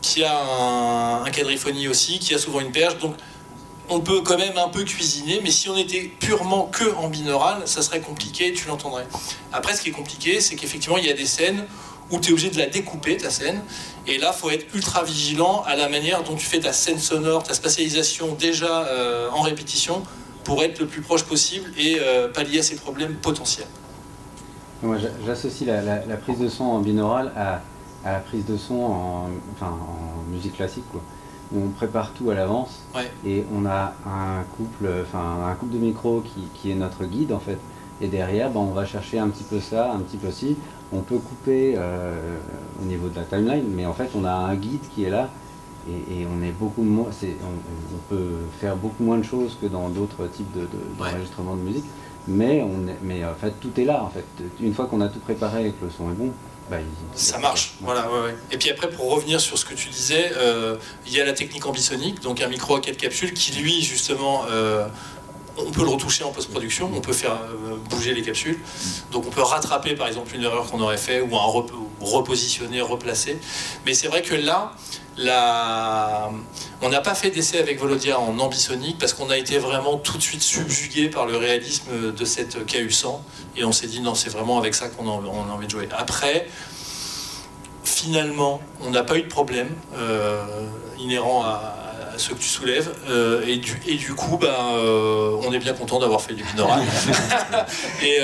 [0.00, 2.98] qui a un, un quadriphonie aussi, qui a souvent une perche.
[2.98, 3.14] Donc
[3.90, 7.62] on peut quand même un peu cuisiner, mais si on était purement que en binaural,
[7.66, 9.06] ça serait compliqué, tu l'entendrais.
[9.52, 11.66] Après, ce qui est compliqué, c'est qu'effectivement, il y a des scènes
[12.10, 13.62] où tu es obligé de la découper, ta scène,
[14.06, 16.98] et là, il faut être ultra vigilant à la manière dont tu fais ta scène
[16.98, 20.02] sonore, ta spatialisation déjà euh, en répétition,
[20.44, 23.66] pour être le plus proche possible et euh, pallier à ces problèmes potentiels.
[24.82, 27.62] Moi, j'associe la, prise de son en binaural à,
[28.04, 30.84] la prise de son en, enfin, en musique classique.
[30.90, 31.02] Quoi
[31.56, 32.82] on prépare tout à l'avance
[33.24, 36.22] et on a un couple, enfin un couple de micros
[36.54, 37.58] qui, est notre guide en fait.
[38.00, 40.56] Et derrière, ben, on va chercher un petit peu ça, un petit peu ci.
[40.92, 42.14] On peut couper euh,
[42.80, 45.28] au niveau de la timeline, mais en fait, on a un guide qui est là
[45.88, 47.08] et, on est beaucoup moins.
[47.08, 50.56] On, peut faire beaucoup moins de choses que dans d'autres types
[50.98, 51.84] d'enregistrements de, de musique,
[52.26, 54.24] mais on mais en fait, tout est là en fait.
[54.60, 56.32] Une fois qu'on a tout préparé et que le son est bon,
[56.70, 56.76] bah,
[57.14, 58.10] ça marche, voilà.
[58.10, 58.36] Ouais, ouais.
[58.50, 61.32] Et puis après, pour revenir sur ce que tu disais, euh, il y a la
[61.32, 64.86] technique ambisonique, donc un micro à quatre capsules qui, lui, justement, euh,
[65.58, 68.58] on peut le retoucher en post-production, on peut faire euh, bouger les capsules.
[69.12, 71.30] Donc on peut rattraper, par exemple, une erreur qu'on aurait fait ou
[72.00, 73.38] repositionner, replacer.
[73.86, 74.72] Mais c'est vrai que là.
[76.80, 80.16] On n'a pas fait d'essai avec Volodia en ambisonique parce qu'on a été vraiment tout
[80.16, 83.18] de suite subjugué par le réalisme de cette KU100
[83.56, 85.88] et on s'est dit non, c'est vraiment avec ça qu'on a, envie de jouer.
[85.90, 86.46] Après,
[87.82, 90.44] finalement, on n'a pas eu de problème euh,
[90.98, 91.77] inhérent à,
[92.18, 95.72] ce que tu soulèves euh, et, du, et, du, coup, ben, euh, on est bien
[95.72, 96.82] content d'avoir fait du binaural.
[98.02, 98.18] et,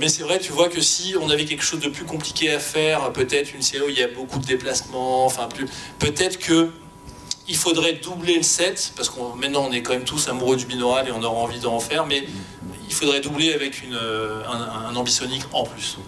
[0.00, 2.58] mais c'est vrai, tu vois que si on avait quelque chose de plus compliqué à
[2.58, 5.48] faire, peut-être une série où il y a beaucoup de déplacements, enfin
[5.98, 6.70] peut-être que
[7.48, 10.66] il faudrait doubler le set, parce que maintenant on est quand même tous amoureux du
[10.66, 12.24] binaural et on aura envie d'en faire, mais
[12.88, 15.98] il faudrait doubler avec une, euh, un, ambisonique en plus.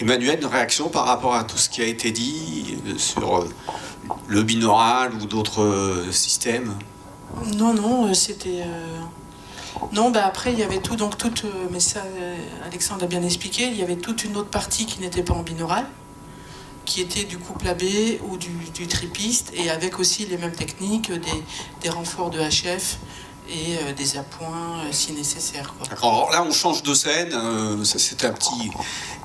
[0.00, 3.48] Emmanuel, une réaction par rapport à tout ce qui a été dit euh, sur euh,
[4.26, 6.74] le binaural ou d'autres systèmes
[7.56, 8.64] Non, non, c'était.
[9.92, 11.44] Non, bah après, il y avait tout, donc toute.
[11.70, 12.02] Mais ça,
[12.64, 15.42] Alexandre a bien expliqué, il y avait toute une autre partie qui n'était pas en
[15.42, 15.86] binaural
[16.86, 17.82] qui était du couple AB
[18.30, 21.42] ou du, tripiste, et avec aussi les mêmes techniques, des,
[21.82, 22.98] des renforts de HF
[23.48, 25.74] et euh, des appoints euh, si nécessaire.
[25.90, 28.70] Alors là, on change de scène, euh, ça c'est un petit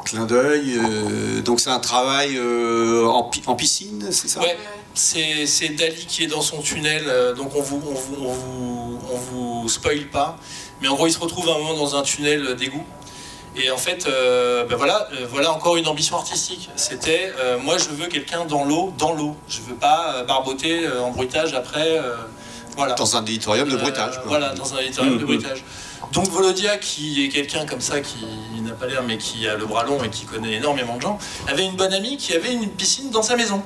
[0.05, 0.79] clin d'œil,
[1.43, 4.41] donc c'est un travail en, en, piscine, c'est ça?
[4.41, 4.57] Ouais,
[4.93, 7.03] c'est Dali qui est dans son tunnel,
[7.37, 9.17] donc on vous, on vous, on vous, on
[9.61, 10.37] vous spoil pas,
[10.81, 12.85] mais en gros il se retrouve à un moment dans un tunnel d'égout.
[13.55, 16.69] Et en fait, euh, ben voilà, euh, voilà encore une ambition artistique.
[16.77, 19.35] C'était, euh, moi, je veux quelqu'un dans l'eau, dans l'eau.
[19.49, 21.99] Je veux pas barboter en bruitage après.
[22.81, 22.95] Voilà.
[22.95, 24.19] Dans un éditorium de bruitage.
[24.25, 25.25] voilà, dans un éditorium de mmh, mmh.
[25.25, 25.63] bruitage.
[26.13, 28.25] Donc Volodia, qui est quelqu'un comme ça, qui
[28.61, 31.17] n'a pas l'air, mais qui a le bras long et qui connaît énormément de gens,
[31.47, 33.63] avait une bonne amie qui avait une piscine dans sa maison.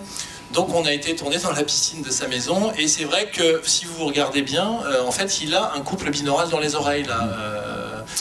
[0.54, 3.62] Donc on a été tourné dans la piscine de sa maison et c'est vrai que
[3.66, 7.28] si vous regardez bien, en fait il a un couple binaural dans les oreilles là.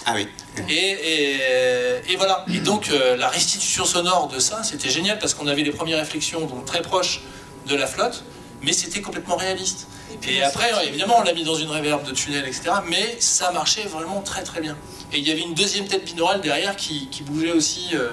[0.07, 0.26] ah oui.
[0.68, 2.44] Et, voilà.
[2.52, 5.98] Et donc euh, la restitution sonore de ça, c'était génial parce qu'on avait les premières
[5.98, 7.20] réflexions donc très proches
[7.66, 8.24] de la flotte,
[8.62, 9.88] mais c'était complètement réaliste.
[10.28, 12.70] Et, après, évidemment, on l'a mis dans une réverb de tunnel, etc.
[12.88, 14.76] Mais ça marchait vraiment très très bien.
[15.12, 17.90] Et il y avait une deuxième tête binaurale derrière qui, bougeait aussi.
[17.94, 18.10] Euh,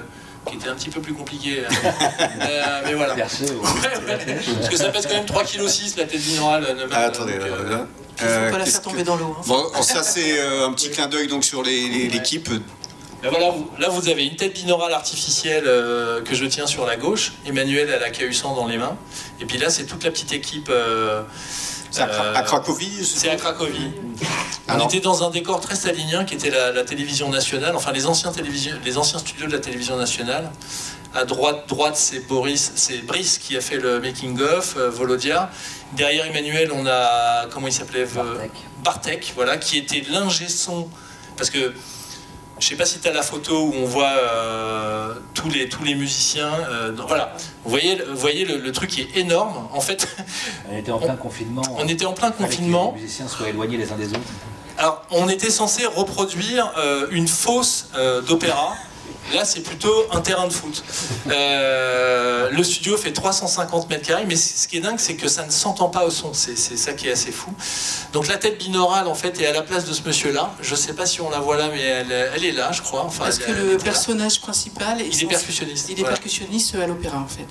[0.47, 1.63] qui était un petit peu plus compliqué.
[2.41, 3.15] Euh, mais voilà.
[3.15, 6.87] Parce que ça pèse quand même 3,6 kg la tête binaurale.
[6.91, 7.33] Ah, attendez,
[8.21, 9.35] il ne faut pas la faire tomber dans l'eau.
[9.37, 9.43] Hein.
[9.47, 12.49] Bon, ça c'est euh, un petit clin d'œil donc sur l'équipe.
[13.23, 17.33] Voilà, là vous avez une tête binaurale artificielle euh, que je tiens sur la gauche.
[17.45, 18.97] Emmanuel a la KU100 dans les mains.
[19.39, 20.69] Et puis là c'est toute la petite équipe.
[20.69, 21.21] Euh,
[21.91, 23.91] c'est à, Cracovie C'est à Cracovie.
[24.69, 28.31] On était dans un décor très stalinien qui était la, télévision nationale, enfin les anciens,
[28.83, 30.49] les anciens studios de la télévision nationale.
[31.13, 35.49] À droite, droite c'est Boris, c'est Brice qui a fait le making of, Volodia.
[35.97, 38.51] Derrière Emmanuel, on a comment il s'appelait Bartek.
[38.81, 40.87] Bartek, voilà, qui était l'ingé son.
[41.35, 41.73] Parce que
[42.61, 45.83] je sais pas si tu as la photo où on voit euh, tous, les, tous
[45.83, 46.53] les musiciens.
[46.69, 49.67] Euh, voilà, vous voyez, vous voyez le, truc qui est énorme.
[49.73, 50.07] En fait,
[50.71, 51.63] on était en plein confinement.
[51.77, 52.93] On était en plein confinement.
[52.95, 54.19] les musiciens soient éloignés les uns des autres.
[54.77, 57.89] Alors, on était censé reproduire euh, une fosse
[58.27, 58.75] d'opéra
[59.33, 60.83] Là, c'est plutôt un terrain de foot.
[61.29, 65.45] Euh, le studio fait 350 mètres carrés, mais ce qui est dingue, c'est que ça
[65.45, 66.33] ne s'entend pas au son.
[66.33, 67.51] C'est ça qui est assez fou.
[68.13, 70.51] Donc la tête binaurale, en fait, est à la place de ce monsieur-là.
[70.61, 73.03] Je ne sais pas si on la voit là, mais elle, est là, je crois.
[73.05, 75.89] Enfin, Parce que le personnage principal, il est percussionniste.
[75.89, 77.47] Il est percussionniste à l'opéra, en fait.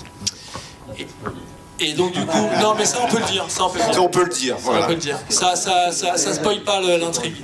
[1.83, 3.91] Et donc du coup, non mais ça on peut le dire, ça on peut le
[3.91, 4.05] dire.
[4.05, 4.85] on peut le dire, voilà.
[4.85, 5.19] on peut le dire.
[5.31, 7.37] Ça, ça, ça, ça spoil pas l'intrigue.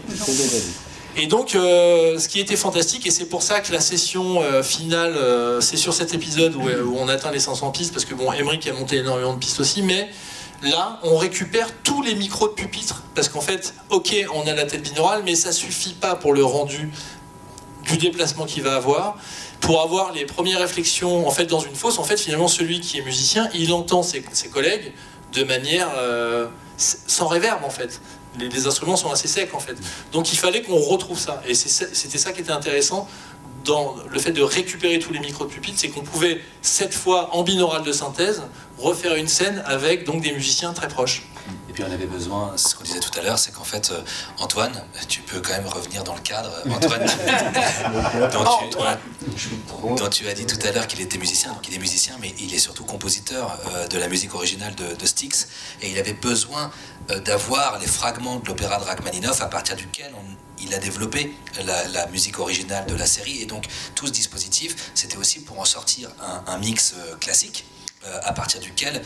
[1.18, 4.62] Et donc, euh, ce qui était fantastique, et c'est pour ça que la session euh,
[4.62, 8.30] finale, euh, c'est sur cet épisode où, on atteint les 500 pistes, parce que bon,
[8.32, 10.10] Emmerich a monté énormément de pistes aussi, mais
[10.62, 14.64] là, on récupère tous les micros de pupitre, parce qu'en fait, ok, on a la
[14.64, 16.90] tête binaurale, mais ça suffit pas pour le rendu
[17.84, 19.16] du déplacement qu'il va avoir.
[19.60, 22.98] Pour avoir les premières réflexions, en fait, dans une fosse, en fait, finalement, celui qui
[22.98, 24.92] est musicien, il entend ses, ses collègues
[25.32, 25.88] de manière
[26.76, 28.00] sans réverbe, en fait
[28.38, 29.76] les, instruments sont assez secs en fait.
[30.12, 31.42] Donc il fallait qu'on retrouve ça.
[31.46, 33.08] Et c'était ça qui était intéressant
[33.64, 37.34] dans le fait de récupérer tous les micros de pupitre, c'est qu'on pouvait cette fois
[37.34, 38.42] en binaural de synthèse
[38.78, 41.24] refaire une scène avec donc des musiciens très proches.
[41.68, 44.00] Et puis on avait besoin, ce qu'on disait tout à l'heure, c'est qu'en fait, euh,
[44.38, 46.50] Antoine, tu peux quand même revenir dans le cadre.
[46.70, 47.06] Antoine,
[49.96, 52.34] dont, tu, as dit tout à l'heure qu'il était musicien, donc il est musicien, mais
[52.38, 55.48] il est surtout compositeur euh, de la musique originale de, de Styx,
[55.82, 56.70] et il avait besoin
[57.10, 60.12] euh, d'avoir les fragments de l'opéra de Rachmaninoff à partir duquel
[60.60, 61.32] il a développé
[61.64, 63.42] la, musique originale de la série.
[63.42, 66.10] Et donc tout ce dispositif, c'était aussi pour en sortir
[66.46, 67.64] un, mix euh, classique
[68.06, 69.02] euh, à partir duquel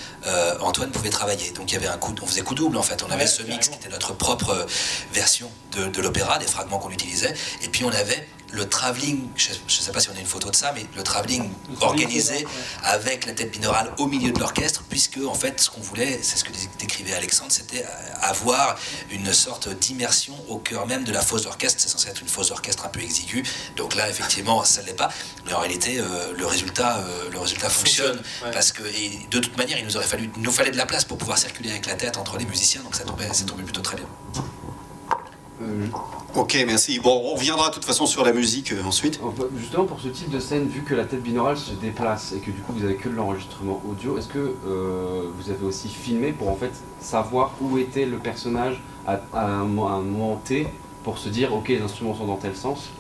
[0.61, 1.51] Antoine pouvait travailler.
[1.53, 3.03] Donc il y avait un coup, on faisait coup double en fait.
[3.03, 4.67] On avait ce mix qui était notre propre
[5.13, 9.51] version de, de l'opéra, des fragments qu'on utilisait, et puis on avait le travelling, je
[9.51, 12.47] ne sais pas si on a une photo de ça, mais le travelling organisé
[12.83, 16.37] avec la tête binaurale au milieu de l'orchestre, puisque en fait ce qu'on voulait, c'est
[16.37, 17.85] ce que décrivait Alexandre, c'était
[18.21, 18.77] avoir
[19.11, 21.81] une sorte d'immersion au cœur même de la fosse d'orchestre.
[21.81, 23.45] C'est censé être une fosse d'orchestre un peu exiguë,
[23.77, 25.11] donc là effectivement ça ne l'est pas,
[25.47, 28.21] mais en réalité euh, le résultat, euh, le résultat fonctionne,
[28.53, 31.19] parce que de toute manière il nous aurait fallu, nous fallait de la place pour
[31.19, 33.97] pouvoir circuler avec la tête entre les musiciens, donc ça tombait, ça tombait plutôt très
[33.97, 34.07] bien.
[35.63, 35.87] Euh,
[36.35, 36.99] ok, merci.
[37.01, 39.21] Bon, on reviendra de toute façon sur la musique euh, ensuite.
[39.57, 42.51] Justement, pour ce type de scène, vu que la tête binaurale se déplace et que
[42.51, 46.49] du coup vous avez que l'enregistrement audio, est-ce que euh, vous avez aussi filmé pour
[46.49, 50.69] en fait savoir où était le personnage à, un, moment T
[51.05, 52.91] pour se dire ok les instruments sont dans tel sens?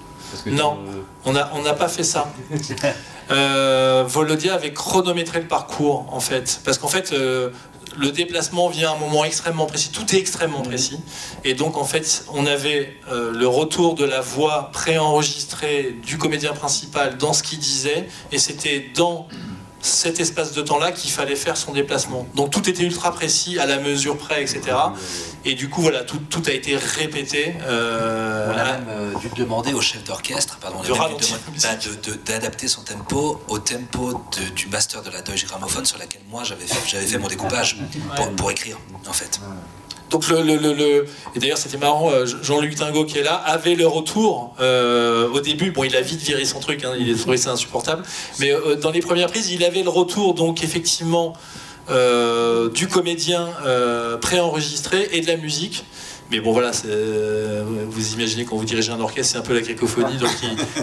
[0.46, 0.78] Non,
[1.24, 2.30] on n'a on pas fait ça.
[4.06, 7.14] Volodia avait chronométré le parcours en fait, parce qu'en fait
[7.96, 10.98] le déplacement vient à un moment extrêmement précis, tout est extrêmement précis.
[11.44, 16.52] Et donc en fait, on avait euh, le retour de la voix préenregistrée du comédien
[16.52, 19.28] principal dans ce qu'il disait, et c'était dans
[19.80, 22.26] cet espace de temps-là qu'il fallait faire son déplacement.
[22.34, 24.76] Donc tout était ultra précis, à la mesure près, etc.
[25.44, 27.54] Et du coup, voilà, tout, tout a été répété.
[27.62, 30.70] Euh, on a même euh, dû demander au chef d'orchestre bah,
[32.26, 34.22] d'adapter son tempo au tempo
[34.54, 37.78] du master de la Deutsche Grammophon sur laquelle moi j'avais fait, fait mon découpage
[38.16, 39.40] pour, pour écrire, en fait.
[40.10, 43.76] Donc le, le, le, et d'ailleurs c'était marrant, euh, Jean-Luc Tingot qui est là avait
[43.76, 45.70] le retour euh, au début.
[45.70, 48.02] Bon, il a vite viré son truc, hein, il a trouvé ça insupportable.
[48.40, 51.34] Mais euh, dans les premières prises, il avait le retour donc effectivement
[52.74, 53.48] du comédien
[54.20, 55.84] préenregistré et de la musique.
[56.30, 60.16] Mais bon voilà, vous imaginez quand vous dirigez un orchestre, c'est un peu la cacophonie.
[60.16, 60.30] Donc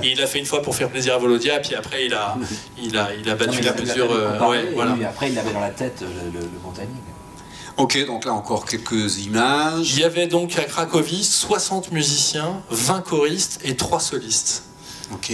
[0.04, 2.38] il, il, a fait une fois pour faire plaisir à Volodia, puis après il a,
[2.84, 4.10] il a, il a battu la mesure.
[4.50, 4.97] Ouais, voilà.
[5.08, 6.50] après il avait dans la tête le, le, le
[7.78, 9.93] Ok, donc là encore quelques images.
[9.93, 14.63] Il y avait donc à Cracovie 60 musiciens, 20 choristes et 3 solistes.
[15.13, 15.32] Ok.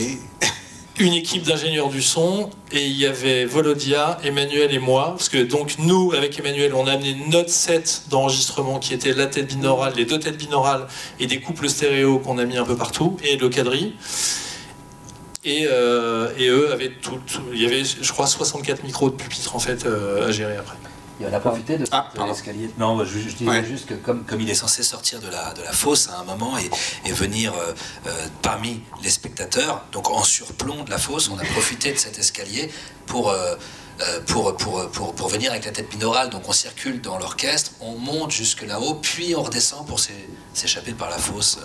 [0.99, 5.15] Une équipe d'ingénieurs du son et il y avait Volodia, Emmanuel et moi.
[5.17, 9.25] Parce que donc nous, avec Emmanuel, on a amené notre set d'enregistrement qui était la
[9.25, 10.85] tête binaurale, les deux têtes binaurales
[11.19, 13.95] et des couples stéréo qu'on a mis un peu partout et le quadrille.
[15.43, 17.19] Et, euh, eux avaient tout,
[17.53, 20.77] Il y avait, je crois, 64 micros de pupitre en fait euh, à gérer après.
[21.23, 22.69] Et on a profité de, ah, l'escalier.
[22.77, 25.71] Non, je, disais juste que comme, comme il est censé sortir de la, de la
[25.71, 26.69] fosse à un moment et,
[27.09, 27.73] et venir euh,
[28.07, 32.19] euh, parmi les spectateurs, donc en surplomb de la fosse, on a profité de cet
[32.19, 32.69] escalier
[33.05, 33.55] pour, euh,
[34.27, 36.29] pour, pour, pour, pour, venir avec la tête binaurale.
[36.29, 39.99] Donc on circule dans l'orchestre, on monte jusque là-haut, puis on redescend pour
[40.53, 41.59] s'échapper par la fosse.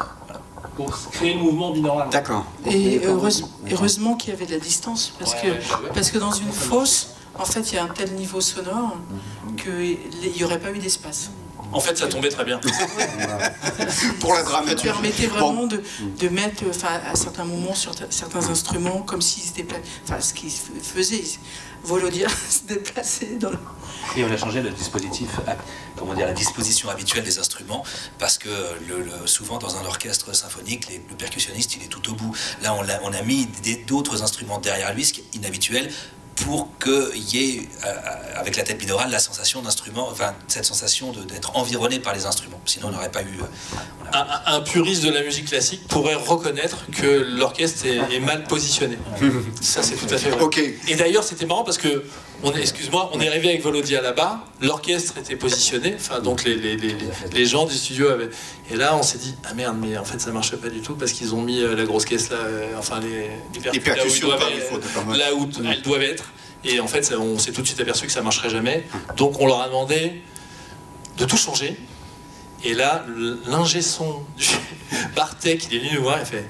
[0.77, 2.09] Pour créer le mouvement binaural.
[2.11, 2.45] D'accord.
[2.71, 5.49] Et heureusement qu'il y avait de la distance, parce, que,
[5.93, 8.99] parce que dans une fosse en fait, il y a un tel niveau sonore
[9.57, 11.31] qu'il n'y aurait pas eu d'espace.
[11.71, 12.61] En fait, ça tombait très bien.
[14.21, 14.87] Pour la dramaturgie.
[14.87, 15.83] Ça permettait vraiment de,
[16.19, 19.67] de, mettre, enfin, à certains moments, sur certains instruments, comme s'ils étaient,
[20.05, 21.25] enfin, ce qu'ils faisaient,
[21.85, 23.59] Volodia se déplaçait dans le...
[24.17, 25.29] Et on a changé le dispositif,
[25.97, 27.85] comment dire, la disposition habituelle des instruments,
[28.19, 28.49] parce que
[28.89, 32.35] le, souvent dans un orchestre symphonique, le percussionniste il est tout au bout.
[32.63, 33.47] Là, on a, on a mis
[33.87, 35.91] d'autres instruments derrière lui, ce qui est inhabituel,
[36.45, 37.95] pour qu'il y ait, euh,
[38.37, 42.61] avec la tête binaurale, la sensation d'instrument, enfin, cette sensation d'être environné par les instruments.
[42.65, 43.39] Sinon, on n'aurait pas eu.
[43.41, 48.99] Euh, un, puriste de la musique classique pourrait reconnaître que l'orchestre est, mal positionné.
[49.61, 50.75] Ça, c'est tout à fait vrai.
[50.87, 52.05] Et d'ailleurs, c'était marrant parce que
[52.61, 56.95] excuse-moi, on est arrivé avec Volodia là-bas, l'orchestre était positionné, enfin donc les, les, les,
[57.33, 58.31] les, gens du studio avaient.
[58.71, 60.95] Et là, on s'est dit, ah merde, mais en fait ça marchait pas du tout
[60.95, 63.29] parce qu'ils ont mis euh, la grosse caisse là, euh, enfin les,
[63.73, 66.25] les percussions là où, elles doivent être.
[66.65, 68.85] Et en fait, on s'est tout de suite aperçu que ça marcherait jamais.
[69.17, 70.23] Donc on leur a demandé
[71.17, 71.77] de tout changer.
[72.65, 73.05] Et là,
[73.47, 74.47] l'ingé son du
[75.17, 76.45] Bartek, il est venu nous voir et fait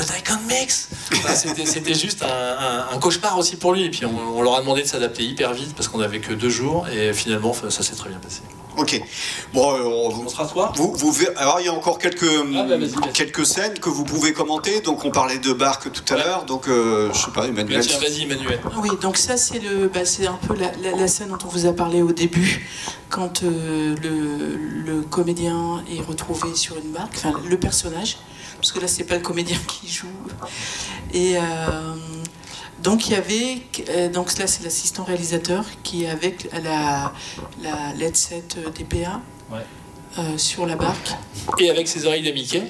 [0.00, 0.88] But I can't mix
[1.34, 3.84] C'était juste un, cauchemar aussi pour lui.
[3.84, 6.48] Et puis on, leur a demandé de s'adapter hyper vite parce qu'on n'avait que deux
[6.48, 8.40] jours et finalement ça s'est très bien passé.
[8.78, 8.98] Ok.
[9.52, 10.72] Bon, euh, on, sera toi.
[10.76, 12.76] Vous, vous, alors il y a encore quelques ah, bah,
[13.12, 14.80] quelques scènes que vous pouvez commenter.
[14.80, 16.44] Donc on parlait de Barque tout à l'heure.
[16.46, 17.82] Donc euh, je sais pas, Emmanuel.
[17.82, 18.58] Vas-y, Emmanuel.
[18.78, 21.74] Oui, donc ça c'est le, bah, c'est un peu la, scène dont on vous a
[21.74, 22.66] parlé au début,
[23.10, 28.16] quand euh, le, le, comédien est retrouvé sur une barque, enfin le personnage
[28.60, 30.06] parce que là c'est pas le comédien qui joue.
[31.12, 31.40] Et euh,
[32.82, 37.12] donc il y avait, euh, donc là c'est l'assistant réalisateur qui est avec la,
[37.62, 39.20] la LED 7 DPA.
[39.50, 39.60] Ouais.
[40.18, 41.12] Euh, sur la barque.
[41.60, 42.64] Et avec ses oreilles de Mickey.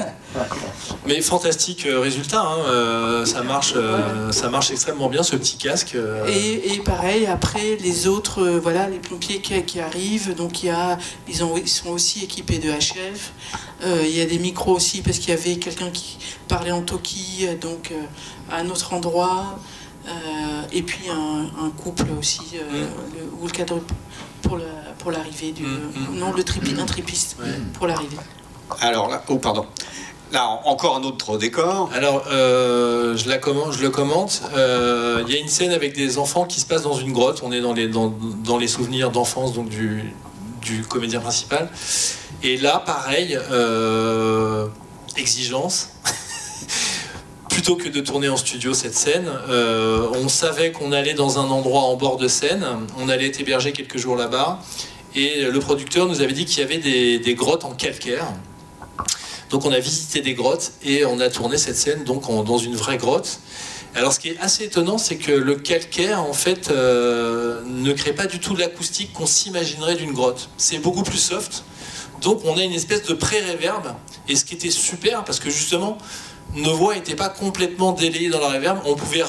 [1.06, 2.58] Mais fantastique euh, résultat, hein.
[2.66, 3.74] euh, ça, marche,
[4.32, 5.96] ça marche extrêmement bien ce petit casque.
[6.26, 10.98] Et, pareil, après les autres, voilà, les pompiers qui, arrivent, donc il y a,
[11.28, 13.32] ils, ont, ils sont aussi équipés de HF.
[13.84, 17.46] Il y a des micros aussi parce qu'il y avait quelqu'un qui parlait en toki,
[17.60, 17.92] donc
[18.50, 19.58] à un autre endroit.
[20.72, 22.72] et puis un, couple aussi, mm.
[22.72, 23.80] le, ou le cadre
[24.42, 24.64] pour la
[24.98, 25.62] pour l'arrivée du.
[25.62, 26.18] Mm, mm.
[26.18, 27.36] non, le tripi, un tripiste
[27.74, 28.16] pour l'arrivée.
[28.80, 29.66] Alors là, oh pardon.
[30.32, 31.88] Là, encore un autre décor.
[31.94, 34.42] Alors, euh, je, la commente, je le commente.
[34.56, 37.42] Euh, il y a une scène avec des enfants qui se passe dans une grotte.
[37.44, 38.12] On est dans les, dans,
[38.44, 40.12] dans les souvenirs d'enfance donc du,
[40.62, 41.70] du comédien principal.
[42.42, 44.66] Et là, pareil, euh,
[45.16, 45.90] exigence.
[47.56, 51.48] plutôt que de tourner en studio cette scène, euh, on savait qu'on allait dans un
[51.48, 52.66] endroit en bord de Seine,
[52.98, 54.60] on allait être hébergé quelques jours là-bas,
[55.14, 58.26] et le producteur nous avait dit qu'il y avait des, grottes en calcaire.
[59.48, 62.76] Donc on a visité des grottes et on a tourné cette scène donc dans une
[62.76, 63.40] vraie grotte.
[63.94, 68.12] Alors ce qui est assez étonnant, c'est que le calcaire en fait euh, ne crée
[68.12, 70.50] pas du tout l'acoustique qu'on s'imaginerait d'une grotte.
[70.58, 71.64] C'est beaucoup plus soft.
[72.22, 73.94] Donc on a une espèce de pré-réverb.
[74.28, 75.98] Et ce qui était super, parce que justement,
[76.54, 79.22] nos voix n'étaient pas complètement délayées dans la réverb, on pouvait,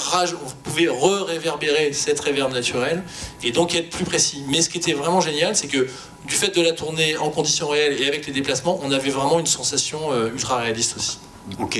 [0.63, 3.03] pouvait re-réverbérer cette réverb naturelle
[3.43, 4.43] et donc être plus précis.
[4.47, 5.87] Mais ce qui était vraiment génial, c'est que
[6.25, 9.39] du fait de la tournée en conditions réelles et avec les déplacements, on avait vraiment
[9.39, 11.19] une sensation euh, ultra réaliste aussi.
[11.59, 11.79] Ok.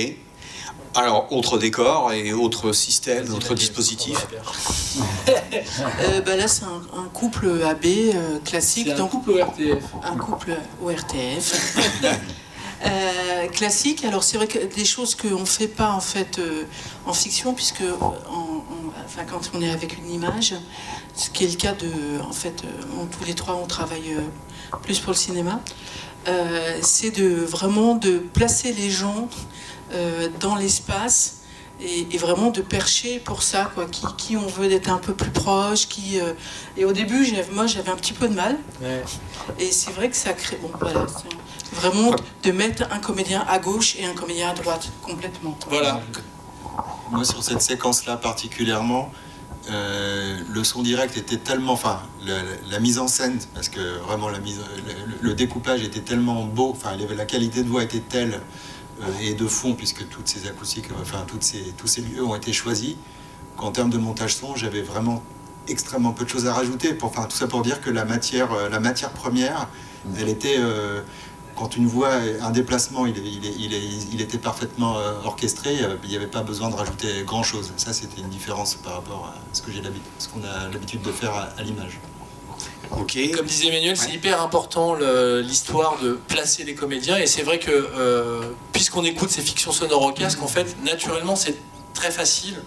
[0.98, 4.26] Alors, autre décor et autre système, autre dispositif
[5.28, 8.88] euh, bah Là, c'est un, couple AB euh, classique.
[8.88, 9.84] un couple ORTF.
[10.02, 11.76] Un couple ORTF.
[12.86, 14.04] Euh, classique.
[14.04, 16.62] Alors c'est vrai que des choses qu'on ne fait pas en fait euh,
[17.06, 20.54] en fiction, puisque enfin, quand on est avec une image,
[21.16, 21.90] ce qui est le cas de,
[22.22, 24.16] en fait, euh, tous les trois on travaille
[24.82, 25.60] plus pour le cinéma,
[26.82, 29.28] c'est de vraiment de placer les gens
[30.40, 31.36] dans l'espace
[31.80, 33.86] et, vraiment de percher pour ça, quoi.
[33.86, 36.18] Qui, qui on veut d'être un peu plus proche, qui.
[36.76, 38.58] et au début, moi, j'avais un petit peu de mal.
[39.58, 40.58] Et c'est vrai que ça crée.
[40.60, 41.06] Bon, voilà.
[41.72, 45.56] Vraiment de mettre un comédien à gauche et un comédien à droite, complètement.
[45.68, 46.00] Voilà.
[47.10, 49.10] Moi, sur cette séquence-là particulièrement,
[49.70, 52.00] euh, le son direct était tellement, enfin,
[52.70, 54.60] la, mise en scène, parce que vraiment la mise,
[55.20, 58.38] le, découpage était tellement beau, enfin, la qualité de voix était telle euh,
[59.20, 62.52] et de fond, puisque toutes ces acoustiques, enfin, toutes ces, tous ces lieux ont été
[62.52, 62.96] choisis,
[63.56, 65.22] qu'en termes de montage son, j'avais vraiment
[65.68, 66.96] extrêmement peu de choses à rajouter.
[67.02, 69.68] Enfin, tout ça pour dire que la matière, euh, la matière première,
[70.18, 70.58] elle était
[71.58, 76.42] quand une voix, un déplacement, il, était parfaitement euh, orchestré, euh, il n'y avait pas
[76.42, 77.72] besoin de rajouter grand-chose.
[77.76, 81.98] Ça, c'était une différence par rapport à ce qu'on a l'habitude de faire à, l'image.
[82.88, 84.94] Comme disait Emmanuel, c'est hyper important
[85.40, 87.16] l'histoire de placer les comédiens.
[87.16, 88.40] Et c'est vrai que euh,
[88.72, 91.56] puisqu'on écoute ces fictions sonores au casque, en fait, naturellement, c'est
[91.94, 92.62] très facile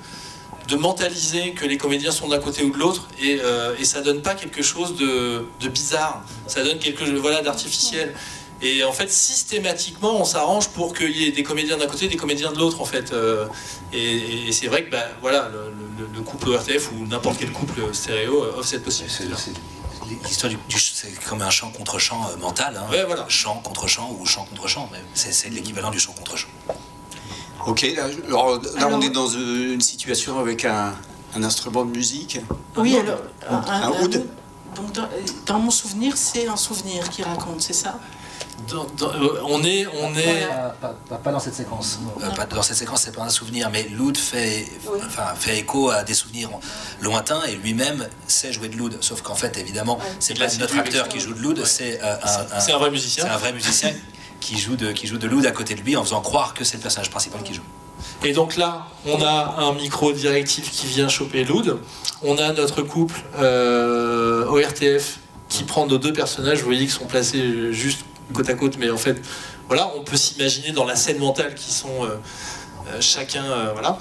[0.68, 3.40] de mentaliser que les comédiens sont d'un côté ou de l'autre et,
[3.80, 6.24] et, ça donne pas quelque chose de, de bizarre.
[6.48, 8.14] Ça donne quelque chose voilà, d'artificiel.
[8.62, 12.10] Et en fait, systématiquement, on s'arrange pour qu'il y ait des comédiens d'un côté et
[12.10, 13.12] des comédiens de l'autre, en fait.
[13.12, 13.48] Euh,
[13.92, 18.64] et, c'est vrai que bah, voilà, le, couple RTF ou n'importe quel couple stéréo offre
[18.64, 19.24] cette possibilité.
[20.24, 22.78] L'histoire du, c'est comme un chant contre chant euh, mental.
[22.78, 22.90] Hein.
[22.92, 23.26] Ouais, voilà.
[23.28, 24.90] Chant contre chant ou chant contre chant.
[25.14, 26.50] C'est l'équivalent du chant contre chant.
[27.68, 27.86] Ok,
[28.28, 30.94] alors là, on est dans une situation avec un,
[31.36, 32.40] instrument de musique.
[32.76, 33.20] Oui, alors.
[33.48, 34.26] Un, oud.
[34.76, 34.88] Donc,
[35.46, 38.00] dans, mon souvenir, c'est un souvenir qui raconte, c'est ça?
[38.74, 40.48] On est, on est...
[41.24, 42.00] Pas, dans cette séquence.
[42.36, 44.68] pas dans cette séquence, c'est pas un souvenir, mais l'oud fait,
[45.06, 46.50] enfin, fait écho à des souvenirs
[47.02, 48.98] lointains et lui-même sait jouer de l'oud.
[49.02, 52.92] Sauf qu'en fait, évidemment, c'est pas notre acteur qui joue de l'oud, c'est un, vrai
[52.92, 53.26] musicien.
[53.26, 53.92] C'est un vrai musicien
[54.40, 56.64] qui joue de, qui joue de l'oud à côté de lui en faisant croire que
[56.64, 57.64] c'est le personnage principal qui joue.
[58.24, 61.80] Et donc là, on a un micro directif qui vient choper l'oud.
[62.24, 66.60] On a notre couple euh, ORTF qui prend nos deux personnages.
[66.60, 69.22] Vous voyez qu'ils sont placés juste côte à côte, mais en fait,
[69.68, 72.08] voilà, on peut s'imaginer dans la scène mentale qui sont euh,
[72.88, 73.44] euh, chacun,
[73.74, 73.98] voilà.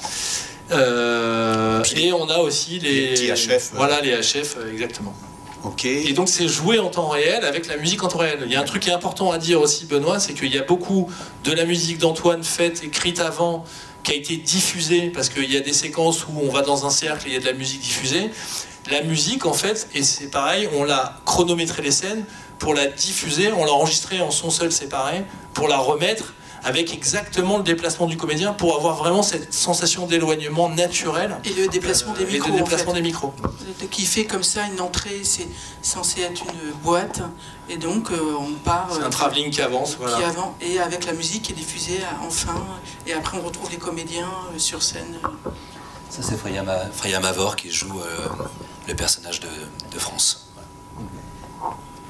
[1.97, 3.73] et on a aussi les, les HF.
[3.75, 5.15] Voilà, les HF, exactement.
[5.63, 5.85] Ok.
[5.85, 8.39] Et donc c'est joué en temps réel avec la musique en temps réel.
[8.47, 10.59] Il y a un truc qui est important à dire aussi, Benoît, c'est qu'il y
[10.59, 11.11] a beaucoup
[11.45, 13.65] de la musique d'Antoine faite, écrite avant,
[14.03, 16.91] qui a été diffusée, parce qu'il y a des séquences où on va dans un
[16.91, 18.31] cercle et il y a de la musique diffusée.
[18.91, 22.25] La musique, en fait, et c'est pareil, on l'a chronométré les scènes
[22.59, 25.25] pour la diffuser, on l'a enregistrée en son seul séparé,
[25.55, 30.69] pour la remettre avec exactement le déplacement du comédien pour avoir vraiment cette sensation d'éloignement
[30.69, 31.37] naturel.
[31.45, 32.49] Et le déplacement des micros.
[32.49, 33.35] Et le déplacement des micros.
[33.91, 35.49] Qui fait comme ça une entrée, c'est
[35.83, 37.23] censé être une boîte,
[37.69, 38.89] et donc euh, on part.
[38.93, 40.17] C'est un euh, travelling qui avance, voilà.
[40.17, 42.65] Qui avance, et avec la musique qui est diffusée enfin,
[43.07, 45.19] et après on retrouve les comédiens euh, sur scène.
[46.11, 48.01] Ça c'est Freya, Mavor qui joue
[48.89, 49.49] le personnage de,
[49.93, 50.49] de France.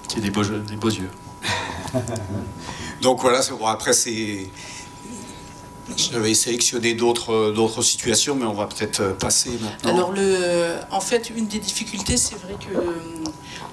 [0.09, 1.11] Qui a des beaux, des beaux yeux.
[3.03, 4.49] Donc voilà, bon, après c'est.
[5.97, 9.95] J'avais sélectionné d'autres, d'autres situations, mais on va peut-être euh, passer maintenant.
[9.95, 12.93] Alors, le, en fait, une des difficultés, c'est vrai que euh,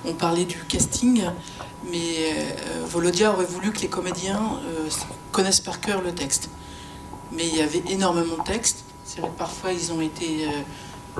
[0.03, 1.21] on parlait du casting,
[1.91, 4.41] mais euh, Volodia aurait voulu que les comédiens
[5.31, 6.49] connaissent par cœur le texte.
[7.31, 8.83] Mais il y avait énormément de textes.
[9.03, 10.47] C'est vrai que parfois, ils ont été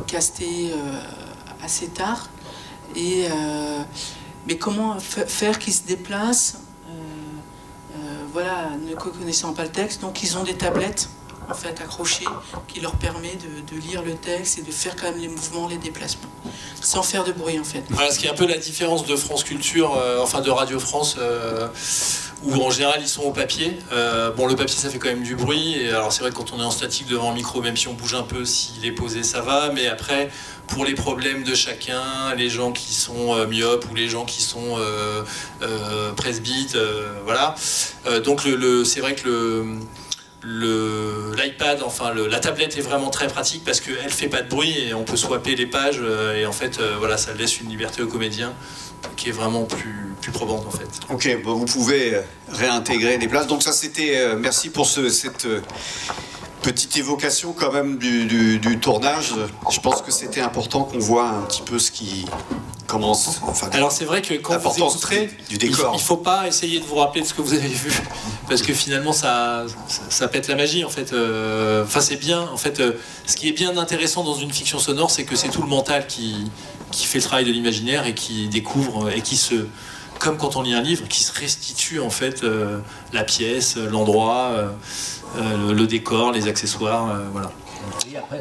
[0.08, 0.72] castés
[1.64, 2.28] assez tard.
[2.96, 3.28] Et,
[4.48, 6.58] mais comment faire qu'ils se déplacent
[8.34, 11.10] voilà, ne connaissant pas le texte, donc ils ont des tablettes
[11.50, 12.26] en fait accrochées
[12.68, 15.78] qui leur permet de, lire le texte et de faire quand même les mouvements, les
[15.78, 16.30] déplacements,
[16.82, 17.84] sans faire de bruit en fait.
[17.90, 20.80] Voilà, ce qui est un peu la différence de France Culture, euh, enfin de Radio
[20.80, 21.68] France, euh,
[22.44, 23.80] où en général ils sont au papier.
[23.92, 26.36] Euh, bon, le papier ça fait quand même du bruit, et alors c'est vrai que
[26.36, 28.86] quand on est en statique devant un micro, même si on bouge un peu, s'il
[28.86, 30.30] est posé, ça va, mais après
[30.68, 34.42] pour les problèmes de chacun, les gens qui sont euh, myopes ou les gens qui
[34.42, 35.24] sont euh,
[35.62, 36.78] euh presbytes,
[37.24, 37.56] voilà.
[38.24, 39.64] donc le, c'est vrai que
[40.42, 44.76] le, l'iPad, enfin la tablette est vraiment très pratique parce qu'elle fait pas de bruit
[44.88, 46.02] et on peut swapper les pages
[46.36, 48.54] et en fait voilà ça laisse une liberté au comédien
[49.16, 50.90] qui est vraiment plus, plus probante en fait.
[51.10, 53.48] Ok, vous pouvez réintégrer les places.
[53.48, 55.48] Donc ça c'était, merci pour ce, cette
[56.62, 59.34] Petite évocation quand même du, tournage.
[59.70, 62.26] Je pense que c'était important qu'on voit un petit peu ce qui
[62.88, 63.40] commence.
[63.46, 65.92] Enfin, Alors c'est vrai que quand vous écouterez, du décor.
[65.94, 67.92] il ne faut pas essayer de vous rappeler de ce que vous avez vu,
[68.48, 69.66] parce que finalement ça,
[70.10, 71.14] ça, pète la magie en fait.
[71.14, 72.42] Euh, enfin c'est bien.
[72.42, 72.94] En fait, euh,
[73.26, 76.08] ce qui est bien intéressant dans une fiction sonore, c'est que c'est tout le mental
[76.08, 76.50] qui,
[76.92, 79.68] qui fait le travail de l'imaginaire et qui découvre et qui se
[80.20, 82.80] comme quand on lit un livre, qui se restitue en fait euh,
[83.14, 84.74] la pièce, l'endroit.
[85.36, 87.52] Euh, le, décor, les accessoires, euh, voilà.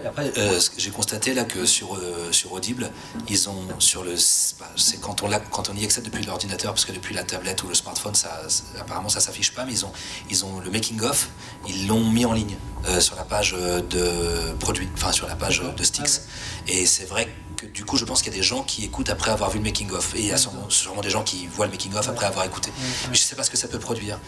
[0.07, 1.99] après, euh, j'ai constaté là que sur,
[2.31, 2.91] sur Audible,
[3.29, 4.14] ils ont sur le.
[4.16, 7.68] C'est quand on, quand on y accède depuis l'ordinateur, parce que depuis la tablette ou
[7.68, 8.43] le smartphone, ça,
[8.81, 9.93] apparemment ça s'affiche pas, mais ils ont,
[10.31, 11.29] ils ont le making-of,
[11.68, 12.57] ils l'ont mis en ligne
[13.01, 16.22] sur la page de produit, enfin sur la page de Styx.
[16.68, 19.09] Et c'est vrai que du coup, je pense qu'il y a des gens qui écoutent
[19.09, 20.14] après avoir vu le making-of.
[20.16, 22.70] Et il y a sûrement, des gens qui voient le making-of après avoir écouté.
[23.09, 24.18] Mais je sais pas ce que ça peut produire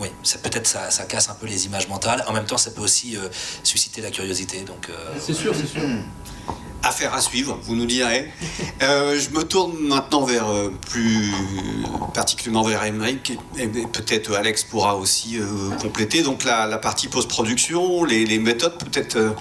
[0.00, 0.08] oui,
[0.42, 2.24] peut-être ça, ça, casse un peu les images mentales.
[2.28, 3.28] En même temps, ça peut aussi euh,
[3.62, 4.60] susciter la curiosité.
[4.60, 5.82] Donc, euh, C'est sûr, c'est sûr.
[6.82, 8.30] Affaire à suivre, vous nous direz.
[8.80, 10.46] Euh, je me tourne maintenant vers
[10.88, 11.32] plus
[12.14, 15.36] particulièrement vers Emmerich et peut-être Alex pourra aussi
[15.82, 16.22] compléter.
[16.22, 19.34] Donc la, partie post-production, les, méthodes peut-être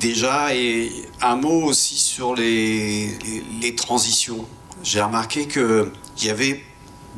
[0.00, 0.90] déjà et
[1.20, 4.46] un mot aussi sur les, les, les transitions.
[4.82, 5.90] J'ai remarqué qu'il
[6.22, 6.64] y avait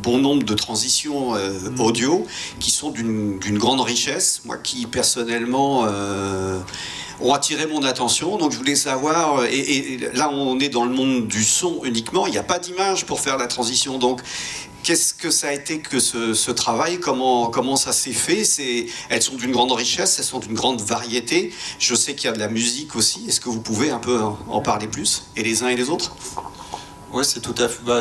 [0.02, 1.80] bon nombre de transitions euh, mm.
[1.80, 2.26] audio
[2.60, 6.58] qui sont d'une grande richesse, moi qui personnellement euh,
[7.20, 8.36] ont attiré mon attention.
[8.36, 12.26] Donc je voulais savoir, euh, et, là on est dans le monde du son uniquement,
[12.26, 13.98] il n'y a pas d'image pour faire la transition.
[13.98, 14.20] Donc
[14.84, 16.98] Qu'est-ce que ça a été que ce, travail?
[16.98, 18.44] Comment, comment ça s'est fait?
[19.10, 21.52] Elles sont d'une grande richesse, elles sont d'une grande variété.
[21.78, 23.24] Je sais qu'il y a de la musique aussi.
[23.28, 25.24] Est-ce que vous pouvez un peu en parler plus?
[25.36, 26.16] Et les uns et les autres?
[27.12, 27.82] Oui, c'est tout à fait.
[27.84, 28.00] Bah,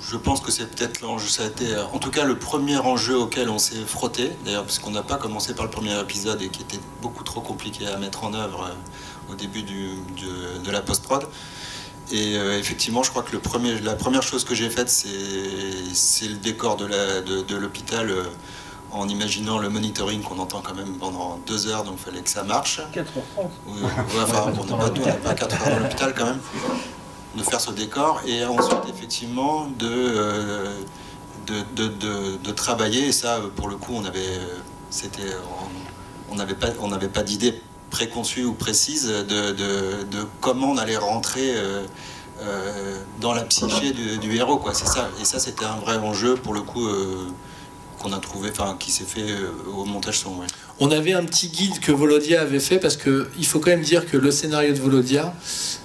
[0.00, 2.76] je pense que c'est peut-être l'enjeu, ça a été euh, en tout cas le premier
[2.76, 6.42] enjeu auquel on s'est frotté, d'ailleurs, parce qu'on n'a pas commencé par le premier épisode
[6.42, 10.82] et qui était beaucoup trop compliqué à mettre en œuvre euh, au début de, la
[10.82, 11.26] post-prod.
[12.12, 16.36] Et effectivement, je crois que le premier, la première chose que j'ai faite, c'est le
[16.36, 18.12] décor de l'hôpital.
[18.92, 22.30] En imaginant le monitoring qu'on entend quand même pendant deux heures, donc il fallait que
[22.30, 22.80] ça marche.
[22.94, 23.80] 4h30 oui,
[24.22, 26.40] enfin, on n'est pas, 4 heures dans l'hôpital quand même,
[27.36, 30.80] de faire ce décor, et ensuite effectivement de, euh,
[31.46, 34.40] de, de, de, travailler, et ça pour le coup on avait,
[34.90, 35.36] c'était,
[36.30, 37.60] on n'avait pas, on n'avait pas d'idée
[37.90, 41.84] préconçue ou précise de, comment on allait rentrer euh,
[42.42, 44.74] euh, dans la psyché du, héros, quoi.
[44.74, 46.86] C'est ça, et ça c'était un vrai enjeu pour le coup
[48.00, 49.34] qu'on a trouvé, enfin qui s'est fait
[49.74, 50.40] au montage son.
[50.78, 53.80] On avait un petit guide que Volodia avait fait parce que il faut quand même
[53.80, 55.34] dire que le scénario de Volodia,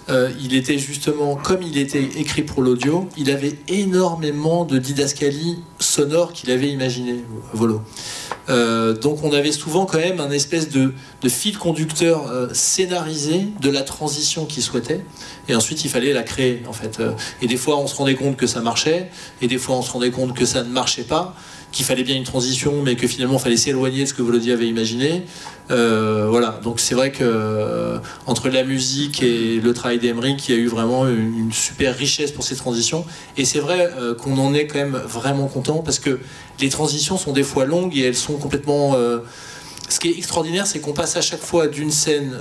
[0.09, 5.59] euh, il était justement comme il était écrit pour l'audio, il avait énormément de didascalie
[5.79, 7.23] sonore qu'il avait imaginé
[7.53, 7.81] Volo.
[8.49, 10.93] Euh, donc on avait souvent quand même un espèce de,
[11.29, 15.05] fil conducteur scénarisé de la transition qu'il souhaitait,
[15.47, 16.99] et ensuite il fallait la créer en fait.
[17.41, 19.09] et des fois on se rendait compte que ça marchait,
[19.41, 21.33] et des fois on se rendait compte que ça ne marchait pas
[21.71, 24.51] qu'il fallait bien une transition, mais que finalement il fallait s'éloigner de ce que Volody
[24.51, 25.23] avait imaginé.
[25.69, 27.97] Euh, voilà, donc c'est vrai que euh,
[28.27, 32.31] entre la musique et le travail d'Emery, il y a eu vraiment une, super richesse
[32.31, 33.05] pour ces transitions.
[33.37, 36.19] Et c'est vrai euh, qu'on en est quand même vraiment content parce que
[36.59, 38.95] les transitions sont des fois longues et elles sont complètement.
[39.91, 42.33] Ce qui est extraordinaire, c'est qu'on passe à chaque fois d'une scène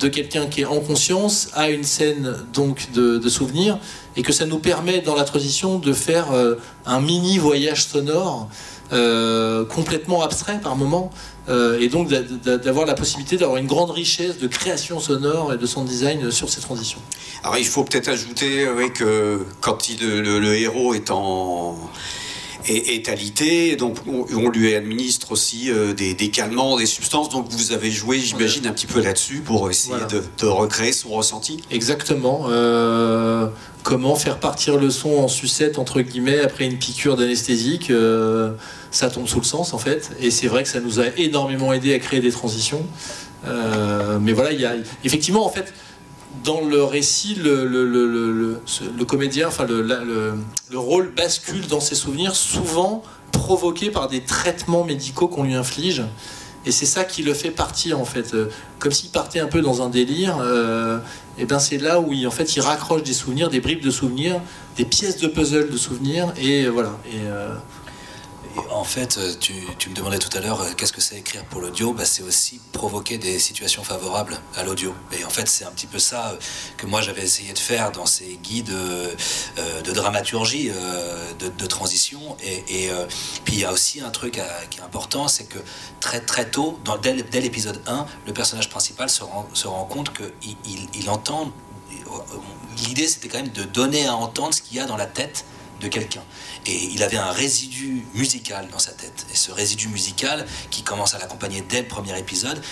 [0.00, 3.78] de quelqu'un qui est en conscience à une scène donc de, de souvenir
[4.16, 8.48] et que ça nous permet dans la transition de faire euh, un mini voyage sonore
[8.92, 11.10] euh, complètement abstrait par moment
[11.48, 15.66] euh, et donc d'avoir la possibilité d'avoir une grande richesse de création sonore et de
[15.66, 17.00] son design sur ces transitions.
[17.42, 21.76] Alors il faut peut-être ajouter que quand le, héros est en
[22.66, 23.76] est, alité.
[23.76, 27.28] Donc, on, lui administre aussi euh, des, calmants, des substances.
[27.28, 29.96] Donc, vous avez joué, j'imagine, un petit peu là-dessus pour essayer
[30.38, 31.60] de, recréer son ressenti.
[31.70, 32.46] Exactement.
[32.48, 33.48] Euh,
[33.82, 38.52] comment faire partir le son en sucette, entre guillemets, après une piqûre d'anesthésique euh,
[38.90, 40.10] Ça tombe sous le sens, en fait.
[40.20, 42.84] Et c'est vrai que ça nous a énormément aidé à créer des transitions.
[44.20, 45.72] mais voilà, il y a effectivement, en fait,
[46.44, 50.34] dans le récit, le, le, le, le comédien, enfin le,
[50.74, 56.02] rôle bascule dans ses souvenirs, souvent provoqué par des traitements médicaux qu'on lui inflige.
[56.64, 59.62] Et c'est ça qui le fait partir en fait, euh, comme s'il partait un peu
[59.62, 60.38] dans un délire.
[60.40, 60.98] Euh,
[61.36, 63.90] et ben c'est là où il, en fait il raccroche des souvenirs, des bribes de
[63.90, 64.40] souvenirs,
[64.76, 66.96] des pièces de puzzle de souvenirs, et voilà.
[67.06, 67.54] Et, euh,
[68.70, 71.60] en fait, euh, tu, me demandais tout à l'heure euh, qu'est-ce que c'est écrire pour
[71.60, 71.92] l'audio?
[71.92, 74.94] Bah, C'est aussi provoquer des situations favorables à l'audio.
[75.18, 76.36] Et en fait, c'est un petit peu ça euh,
[76.76, 80.70] que moi j'avais essayé de faire dans ces guides de dramaturgie,
[81.38, 82.36] de, transition.
[82.44, 82.90] Et,
[83.44, 84.40] puis il y a aussi un truc
[84.70, 85.58] qui est important c'est que
[86.00, 90.56] très très tôt, dès, l'épisode 1, le personnage principal se rend, se rend compte qu'il
[90.94, 91.52] il entend.
[92.86, 95.44] L'idée c'était quand même de donner à entendre ce qu'il y a dans la tête
[95.88, 96.22] quelqu'un.
[96.66, 99.26] Et il avait un résidu musical dans sa tête.
[99.32, 102.62] Et ce résidu musical, qui commence à l'accompagner dès le premier épisode,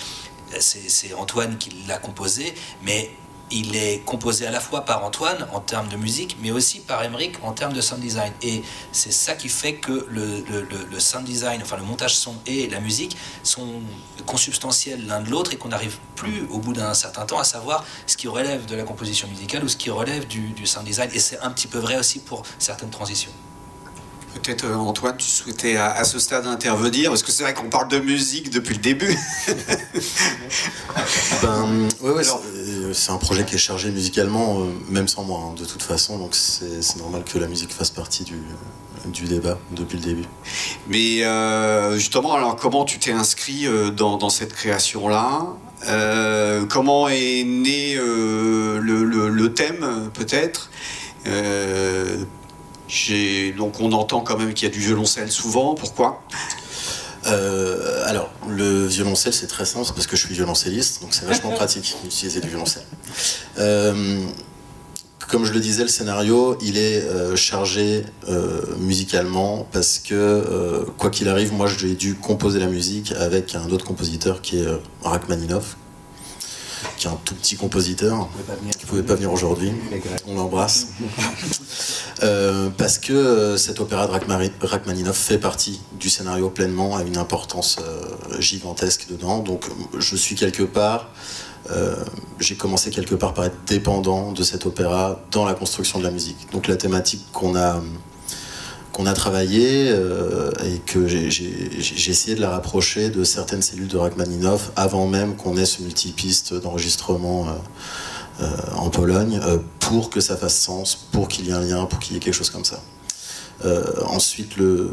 [0.59, 2.53] c'est Antoine qui l'a composé,
[2.83, 3.09] mais
[3.51, 7.03] il est composé à la fois par Antoine en termes de musique, mais aussi par
[7.03, 8.31] Emmerich en termes de sound design.
[8.41, 12.79] Et c'est ça qui fait que le, sound design, enfin le montage son et la
[12.79, 13.81] musique sont
[14.25, 17.83] consubstantiels l'un de l'autre et qu'on n'arrive plus au bout d'un certain temps à savoir
[18.07, 21.09] ce qui relève de la composition musicale ou ce qui relève du sound design.
[21.13, 23.31] Et c'est un petit peu vrai aussi pour certaines transitions.
[24.33, 27.89] Peut-être euh, Antoine, tu souhaitais à, ce stade intervenir, parce que c'est vrai qu'on parle
[27.89, 29.17] de musique depuis le début.
[31.41, 35.53] ben, ouais, euh, c'est un projet qui est chargé musicalement, euh, même sans moi, hein,
[35.57, 38.39] de toute façon, donc c'est normal que la musique fasse partie du,
[39.07, 40.25] du débat depuis le début.
[40.87, 41.23] Mais
[41.97, 45.47] justement, alors comment tu t'es inscrit dans, cette création-là?
[46.69, 50.69] Comment est né le, le, thème, peut-être?
[53.57, 55.75] Donc on entend quand même qu'il y a du violoncelle souvent.
[55.75, 56.21] Pourquoi?
[57.27, 61.51] Euh, alors, le violoncelle, c'est très simple, parce que je suis violoncelliste, donc c'est vachement
[61.55, 62.83] pratique d'utiliser du violoncelle.
[63.59, 64.23] Euh,
[65.27, 68.03] comme je le disais, le scénario, il est euh, chargé
[68.79, 73.85] musicalement, parce que, quoi qu'il arrive, moi, j'ai dû composer la musique avec un autre
[73.85, 74.67] compositeur qui est
[75.03, 75.77] Rachmaninoff,
[76.97, 78.29] qui est un tout petit compositeur,
[78.77, 79.71] qui ne pouvait pas venir aujourd'hui.
[80.27, 80.87] On l'embrasse.
[82.23, 87.17] Euh, parce que euh, cet opéra de Rachmaninoff fait partie du scénario pleinement, a une
[87.17, 89.39] importance euh, gigantesque dedans.
[89.39, 89.65] Donc
[89.97, 91.09] je suis quelque part,
[92.39, 96.11] j'ai commencé quelque part par être dépendant de cet opéra dans la construction de la
[96.11, 96.51] musique.
[96.51, 97.81] Donc la thématique qu'on a
[99.01, 104.71] qu'on a travaillé et que j'ai essayé de la rapprocher de certaines cellules de Rachmaninoff
[104.75, 107.47] avant même qu'on ait ce multipiste d'enregistrement
[108.75, 109.39] en Pologne,
[109.79, 112.19] pour que ça fasse sens, pour qu'il y ait un lien, pour qu'il y ait
[112.19, 112.79] quelque chose comme ça.
[114.05, 114.91] ensuite, le,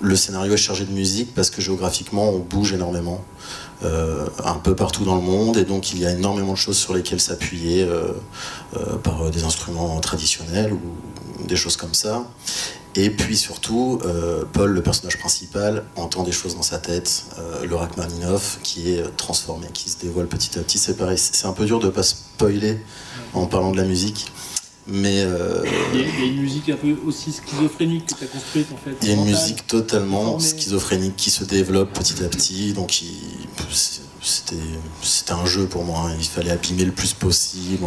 [0.00, 3.24] le scénario est chargé de musique parce que géographiquement, on bouge énormément,
[3.82, 6.94] un peu partout dans le monde, et donc il y a énormément de choses sur
[6.94, 7.88] lesquelles s'appuyer
[9.04, 10.80] par des instruments traditionnels ou
[11.46, 12.24] des choses comme ça.
[12.96, 17.26] Et puis surtout, euh, Paul, le personnage principal, entend des choses dans sa tête.
[17.38, 20.78] Euh, le Rachmaninoff qui est transformé, qui se dévoile petit à petit.
[20.78, 22.80] C'est pareil, c'est un peu dur de pas spoiler
[23.32, 24.26] en parlant de la musique.
[24.86, 25.62] Mais euh,
[25.94, 28.96] il, y a, une musique un peu aussi schizophrénique que tu as construite en fait.
[29.02, 32.72] Il y a une musique totalement schizophrénique qui se développe petit à petit.
[32.72, 33.02] Donc
[34.22, 36.10] c'était un jeu pour moi.
[36.18, 37.84] Il fallait abîmer le plus possible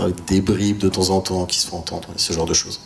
[0.00, 2.80] avec des bribes de temps en temps qui se font entendre, ce genre de choses.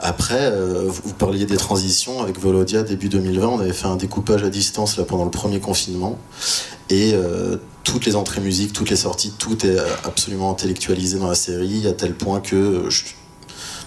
[0.00, 3.46] Après, euh, vous parliez des transitions avec Volodia début 2020.
[3.46, 6.18] On avait fait un découpage à distance là pendant le premier confinement
[6.90, 11.34] et euh, toutes les entrées musique, toutes les sorties, tout est absolument intellectualisé dans la
[11.34, 12.88] série à tel point que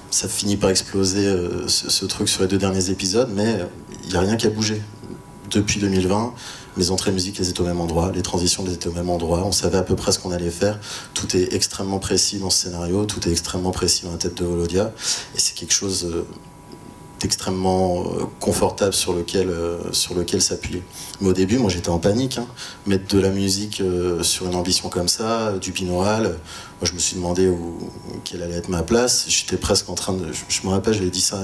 [0.09, 3.59] ça finit par exploser euh, ce, truc sur les deux derniers épisodes, mais
[4.05, 4.81] il n'y a rien qui a bougé
[5.51, 6.33] depuis 2020
[6.77, 9.43] les entrées musique elles étaient au même endroit, les transitions elles étaient au même endroit,
[9.45, 10.79] on savait à peu près ce qu'on allait faire,
[11.13, 14.45] tout est extrêmement précis dans ce scénario, tout est extrêmement précis dans la tête de
[14.45, 14.91] Volodia,
[15.35, 16.25] et c'est quelque chose euh,
[17.19, 20.83] d'extrêmement euh, confortable sur lequel, euh, sur lequel s'appuyer.
[21.19, 22.47] Mais au début, moi j'étais en panique, hein.
[22.85, 23.81] mettre de la musique
[24.21, 27.79] sur une ambition comme ça, du binaural, moi je me suis demandé où,
[28.23, 31.21] quelle allait être ma place, j'étais presque en train de, je, me rappelle, j'avais dit
[31.21, 31.39] ça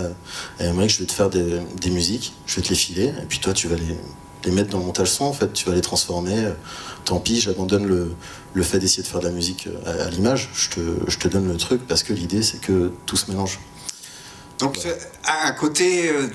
[0.59, 3.25] à Emmerich, je vais te faire des, des musiques, je vais te les filer, et
[3.27, 3.97] puis toi tu vas les
[4.45, 6.51] les mettre dans montage son, en fait, tu vas les transformer.
[7.05, 8.13] Tant pis, j'abandonne le,
[8.53, 10.49] le fait d'essayer de faire de la musique à, l'image.
[10.53, 13.59] Je te, je te, donne le truc parce que l'idée, c'est que tout se mélange.
[14.59, 14.77] Donc,
[15.25, 16.27] à un côté euh,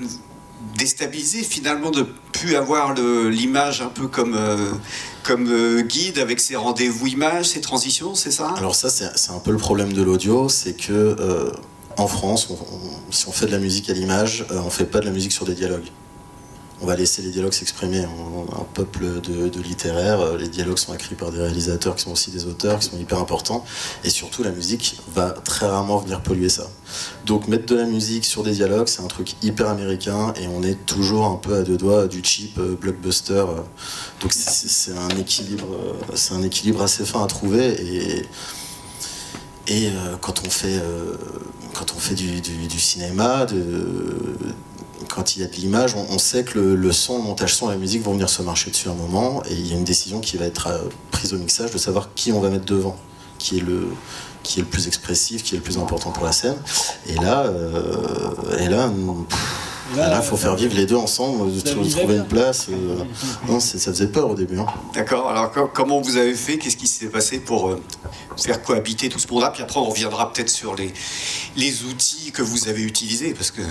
[0.77, 4.73] déstabilisé, finalement, de plus avoir l'image un peu comme, euh,
[5.23, 8.55] comme euh, guide avec ses rendez-vous images, ses transitions, c'est ça?
[8.57, 11.17] Alors, ça, c'est un peu le problème de l'audio, c'est que.
[11.97, 12.49] en France,
[13.11, 15.45] si on fait de la musique à l'image, on fait pas de la musique sur
[15.45, 15.91] des dialogues
[16.81, 18.05] on va laisser les dialogues s'exprimer.
[18.05, 22.31] Un peuple de, littéraires, euh, les dialogues sont écrits par des réalisateurs qui sont aussi
[22.31, 23.65] des auteurs, qui sont hyper importants.
[24.05, 26.69] Et surtout, la musique va très rarement venir polluer ça.
[27.27, 30.63] Donc, mettre de la musique sur des dialogues, c'est un truc hyper américain et on
[30.63, 33.33] est toujours un peu à deux doigts du cheap euh, blockbuster.
[33.35, 33.63] Euh.
[34.21, 35.09] Donc, c'est un
[36.43, 38.27] équilibre, assez fin à trouver et.
[40.23, 40.49] Quand on
[41.99, 43.47] fait, du, cinéma,
[45.09, 47.75] quand il y a de l'image, on, sait que le, son, le montage son et
[47.75, 50.21] la musique vont venir se marcher dessus un moment, et il y a une décision
[50.21, 52.97] qui va être euh, prise au mixage de savoir qui on va mettre devant,
[53.39, 53.89] qui est le,
[54.43, 56.57] qui est le plus expressif, qui est le plus important pour la scène.
[57.07, 58.91] Et là, euh, et là,
[59.97, 62.67] il faut faire vivre les deux ensemble, trouver une place.
[62.71, 63.05] Euh,
[63.49, 64.59] non, ça faisait peur au début.
[64.59, 64.67] Hein.
[64.95, 65.31] D'accord.
[65.31, 67.77] Alors, comment vous avez fait Qu'est-ce qui s'est passé pour
[68.37, 69.51] faire cohabiter tout ce monde-là?
[69.51, 70.93] Puis après, on reviendra peut-être sur les,
[71.57, 73.63] les outils que vous avez utilisés, parce que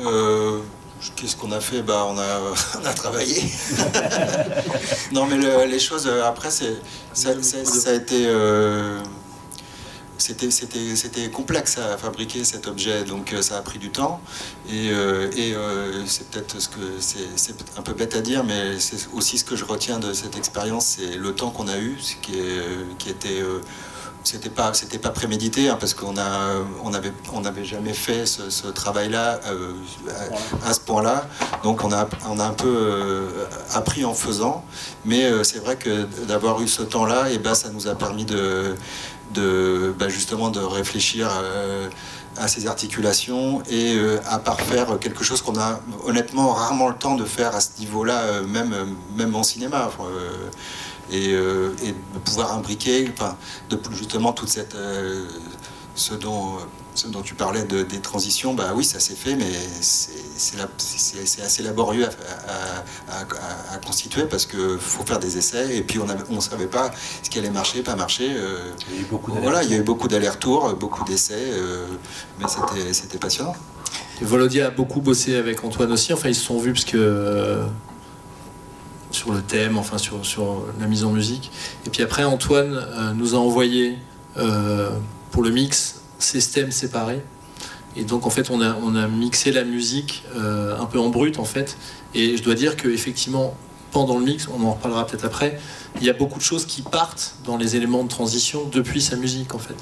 [0.00, 0.60] euh,
[1.16, 1.82] qu'est-ce qu'on a fait?
[1.82, 2.40] Bah, on, a,
[2.82, 3.42] on a travaillé.
[5.12, 6.76] non, mais les choses, euh, après, c'est,
[7.12, 8.26] ça, a été.
[8.26, 9.00] Euh,
[10.16, 14.20] c'était, c'était, c'était complexe à fabriquer cet objet, donc ça a pris du temps.
[14.70, 15.54] Et, et
[16.06, 19.56] c'est peut-être ce que c'est, un peu bête à dire, mais c'est aussi ce que
[19.56, 23.10] je retiens de cette expérience, c'est le temps qu'on a eu, ce qui, est, qui
[23.10, 23.42] était
[24.24, 28.24] c'était pas c'était pas prémédité hein, parce qu'on a on avait on n'avait jamais fait
[28.26, 29.74] ce, travail là euh,
[30.64, 31.28] à, ce point là
[31.62, 34.64] donc on a on a un peu euh, appris en faisant.
[35.04, 37.94] Mais euh, c'est vrai que d'avoir eu ce temps là et ben ça nous a
[37.94, 38.74] permis de
[39.34, 41.28] de bah, justement de réfléchir
[42.36, 47.24] à ces articulations et à parfaire quelque chose qu'on a honnêtement rarement le temps de
[47.24, 48.74] faire à ce niveau là même
[49.16, 49.90] même en cinéma
[51.10, 53.36] et, de pouvoir imbriquer, enfin,
[53.70, 55.26] de, justement toute cette, euh,
[55.94, 56.58] ce dont
[56.96, 59.50] ce dont tu parlais de, des transitions, bah oui, ça s'est fait, mais
[59.80, 62.08] c'est assez laborieux
[63.08, 67.28] à, constituer parce qu'il faut faire des essais et puis on ne savait pas ce
[67.28, 68.28] qui allait marcher, pas marcher.
[68.30, 71.52] Euh, il y a eu beaucoup voilà, il y a eu beaucoup d'allers-retours, beaucoup d'essais,
[72.38, 72.46] mais
[72.92, 73.56] c'était passionnant.
[74.20, 77.64] Volodia a beaucoup bossé avec Antoine aussi, enfin ils se sont vus parce que
[79.14, 81.50] sur le thème, enfin sur, sur, la mise en musique.
[81.86, 83.98] Et puis après, Antoine euh, nous a envoyé
[84.36, 84.90] euh,
[85.30, 87.22] pour le mix ces thèmes séparés.
[87.96, 91.08] Et donc en fait, on a, on a mixé la musique euh, un peu en
[91.08, 91.76] brut en fait.
[92.14, 93.56] Et je dois dire que effectivement,
[93.92, 95.60] pendant le mix, on en reparlera peut-être après,
[96.00, 99.14] il y a beaucoup de choses qui partent dans les éléments de transition depuis sa
[99.14, 99.76] musique en fait.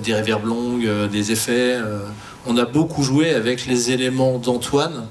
[0.00, 1.78] des réverbes longues, des effets.
[2.46, 5.06] on a beaucoup joué avec les éléments d'Antoine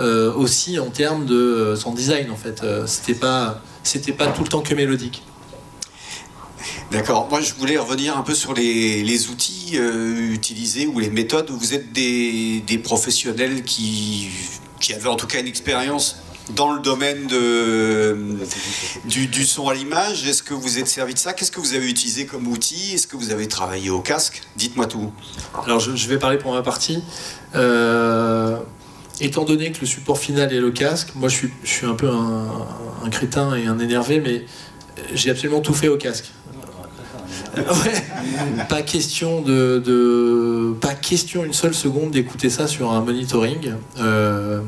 [0.00, 2.62] euh, aussi en termes de euh, son design en fait.
[2.62, 5.22] Euh, c'était pas c'était pas tout le temps que mélodique.
[6.90, 7.28] D'accord.
[7.30, 11.48] Moi, je voulais revenir un peu sur les, outils euh, utilisés ou les méthodes.
[11.50, 14.28] Vous êtes des, professionnels qui,
[14.80, 16.16] qui avaient en tout cas une expérience
[16.56, 18.16] dans le domaine de,
[19.04, 20.26] du, son à l'image.
[20.26, 21.32] Est-ce que vous êtes servi de ça?
[21.32, 22.94] Qu'est-ce que vous avez utilisé comme outil?
[22.94, 24.42] Est-ce que vous avez travaillé au casque?
[24.56, 25.12] Dites-moi tout.
[25.64, 27.04] Alors, je, vais parler pour ma partie.
[27.54, 28.58] Euh,
[29.20, 33.10] étant donné que le support final est le casque, moi je suis, un peu un,
[33.10, 34.44] crétin et un énervé, mais
[35.14, 36.30] j'ai absolument tout fait au casque.
[38.68, 43.74] pas question de, pas question une seule seconde d'écouter ça sur un monitoring.
[43.98, 44.60] Euh,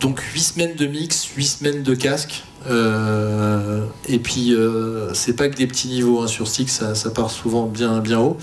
[0.00, 2.44] donc 8 semaines de mix, 8 semaines de casque.
[2.68, 7.08] Euh, et puis euh, c'est pas que des petits niveaux hein, sur stick, ça, ça,
[7.10, 8.36] part souvent bien bien haut.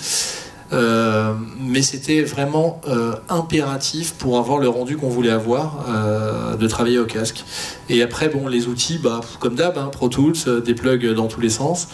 [0.73, 6.67] Euh, mais c'était vraiment euh, impératif pour avoir le rendu qu'on voulait avoir euh, de
[6.67, 7.45] travailler au casque.
[7.89, 11.41] Et après, bon, les outils, bah, comme d'hab, hein, Pro Tools, des plugs dans tous
[11.41, 11.87] les sens.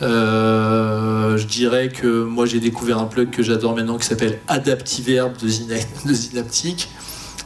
[0.00, 5.36] je dirais que moi j'ai découvert un plug que j'adore maintenant qui s'appelle Adaptive Verb
[5.36, 5.46] de,
[6.08, 6.88] de Synaptic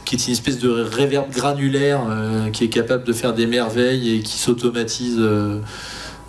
[0.05, 2.01] qui est une espèce de reverb granulaire
[2.53, 5.19] qui est capable de faire des merveilles et qui s'automatise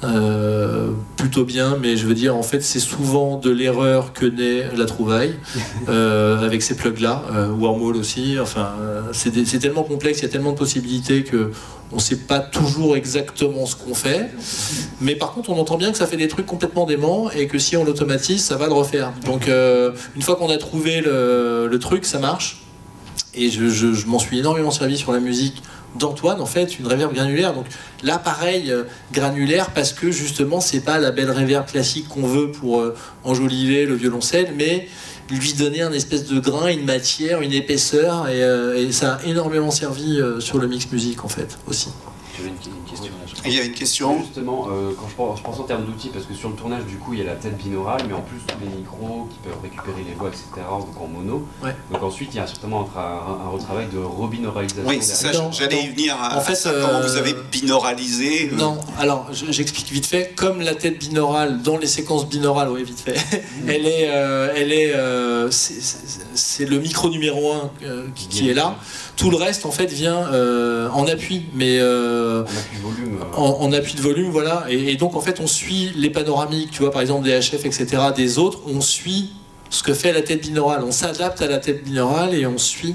[0.06, 4.68] euh, plutôt bien, mais je veux dire, en fait, c'est souvent de l'erreur que naît
[4.76, 5.34] la trouvaille
[5.88, 8.36] euh, avec ces plugs-là, euh, Wormhole aussi.
[8.40, 8.70] Enfin,
[9.12, 11.50] c'est tellement complexe, il y a tellement de possibilités que
[11.92, 14.30] on ne sait pas toujours exactement ce qu'on fait.
[15.00, 17.58] Mais par contre, on entend bien que ça fait des trucs complètement déments et que
[17.58, 19.12] si on l'automatise, ça va le refaire.
[19.24, 22.62] Donc, une fois qu'on a trouvé le, truc, ça marche.
[23.34, 25.62] Et je, je m'en suis énormément servi sur la musique
[25.94, 27.54] d'Antoine, en fait, une réverb granulaire.
[27.54, 27.66] Donc
[28.02, 32.50] là, pareil, euh, granulaire, parce que justement, c'est pas la belle réverb classique qu'on veut
[32.50, 34.88] pour euh, enjoliver le violoncelle, mais
[35.30, 39.70] lui donner un espèce de grain, une matière, une épaisseur, et, euh, ça a énormément
[39.70, 41.88] servi sur le mix musique, en fait, aussi.
[43.44, 44.18] Il y a une question.
[44.18, 46.84] Justement, euh, quand je pense, je pense, en termes d'outils, parce que sur le tournage,
[46.84, 49.38] du coup, il y a la tête binaurale, mais en plus, tous les micros qui
[49.38, 51.46] peuvent récupérer les voix, etc., donc en mono.
[51.90, 54.88] Donc ensuite, il y a certainement un, retravail de rebinauralisation.
[54.88, 56.16] Oui, c'est ça, j'allais y venir.
[56.16, 60.32] en fait, comment vous avez euh, binauralisé euh Non, alors, j'explique vite fait.
[60.34, 63.68] Comme la tête binaurale, dans les séquences binaurales, oui, vite fait, mmh.
[63.68, 64.02] elle est.
[64.02, 64.94] elle est
[66.36, 67.70] c'est le micro numéro 1
[68.14, 68.76] qui, qui, est là.
[69.16, 70.28] Tout le reste, en fait, vient
[70.92, 71.80] en appui, mais.
[71.82, 74.66] en appui volume en, appui de volume, voilà.
[74.68, 77.86] Et, donc en fait, on suit les panoramiques, tu vois, par exemple des HF, etc.,
[78.14, 79.30] des autres, on suit
[79.70, 80.82] ce que fait la tête binaurale.
[80.84, 82.94] On s'adapte à la tête binaurale et on suit.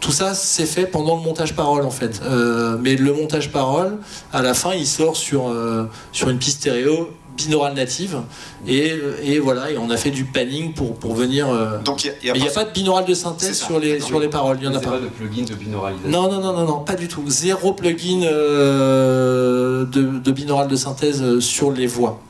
[0.00, 2.20] Tout ça, c'est fait pendant le montage parole, en fait.
[2.24, 3.98] Euh, mais le montage parole,
[4.32, 8.22] à la fin, il sort sur, euh, sur une piste stéréo binaural native.
[8.66, 8.92] Et,
[9.22, 12.48] et, voilà et on a fait du panning pour, pour venir euh, donc il n'y
[12.48, 14.80] a, pas de binaural de synthèse sur les, sur les paroles il n'y en a
[14.80, 14.92] pas.
[14.92, 17.22] pas de plugin de binauralisation non non non non, non pas du tout.
[17.28, 22.20] Zéro plugin euh, de, de binaural de synthèse euh, sur les voix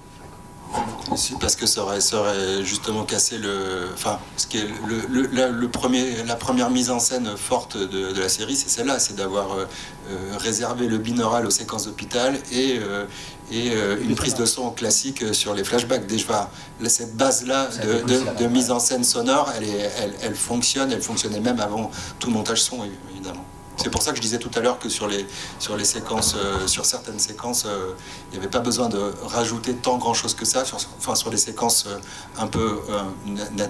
[1.40, 3.88] parce que ça aurait, ça aurait, justement cassé le.
[3.94, 8.20] Enfin, ce qui est le, le, premier, la première mise en scène forte de, de
[8.20, 9.66] la série, c'est celle-là c'est d'avoir euh,
[10.10, 13.06] euh, réservé le binaural aux séquences d'hôpital et, euh,
[13.50, 16.06] et une prise de son classique sur les flashbacks.
[16.06, 16.50] Déjà,
[16.88, 21.40] cette base-là de, de, mise en scène sonore, elle, est, elle, elle fonctionne, elle fonctionnait
[21.40, 22.78] même avant tout montage son,
[23.12, 23.44] évidemment.
[23.76, 27.92] C'est pour ça que je disais tout à l'heure que sur euh, certaines séquences, euh,
[28.28, 31.36] il n'y avait pas besoin de rajouter tant grand chose que ça, sur, enfin les
[31.36, 31.98] séquences euh,
[32.38, 32.80] un peu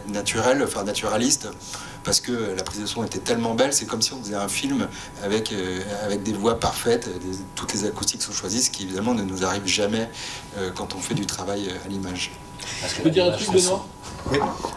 [0.09, 1.49] naturelles, enfin naturalistes,
[2.05, 4.49] parce que la prise de son était tellement belle, c'est comme si on faisait un
[4.49, 4.89] film
[5.25, 5.53] avec,
[6.05, 7.09] avec des voix parfaites,
[7.55, 10.09] toutes les acoustiques sont choisies, ce qui évidemment ne nous arrive jamais
[10.75, 12.31] quand on fait du travail à l'image.
[12.97, 13.87] Je peux dire un truc, Benoît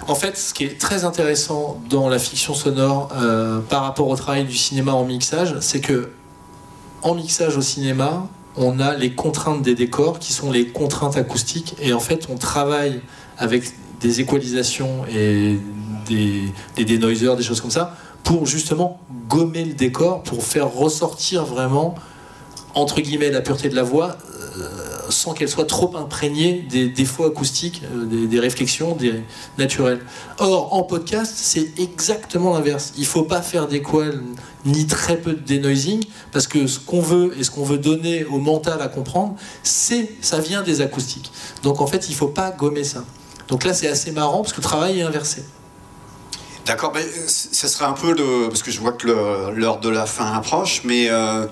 [0.07, 4.15] en fait, ce qui est très intéressant dans la fiction sonore euh, par rapport au
[4.15, 6.09] travail du cinéma en mixage, c'est que
[7.01, 8.27] en mixage au cinéma,
[8.57, 12.35] on a les contraintes des décors qui sont les contraintes acoustiques, et en fait, on
[12.35, 13.01] travaille
[13.37, 13.71] avec
[14.01, 15.59] des équalisations et
[16.07, 21.45] des, des denoisers, des choses comme ça, pour justement gommer le décor, pour faire ressortir
[21.45, 21.95] vraiment
[22.75, 24.17] entre guillemets la pureté de la voix
[25.09, 29.21] sans qu'elle soit trop imprégnée des défauts acoustiques, euh, des, réflexions des
[29.57, 30.01] naturelles.
[30.37, 32.93] Or, en podcast, c'est exactement l'inverse.
[32.97, 34.21] Il ne faut pas faire d'équal
[34.65, 38.25] ni très peu de denoising, parce que ce qu'on veut et ce qu'on veut donner
[38.25, 41.31] au mental à comprendre, c'est ça vient des acoustiques.
[41.63, 43.03] Donc en fait, il ne faut pas gommer ça.
[43.47, 45.43] Donc là, c'est assez marrant, parce que le travail est inversé.
[46.65, 48.47] D'accord, mais euh, ça serait un peu le...
[48.47, 49.07] Parce que je vois que
[49.51, 51.09] l'heure de la fin approche, mais...
[51.09, 51.47] Euh,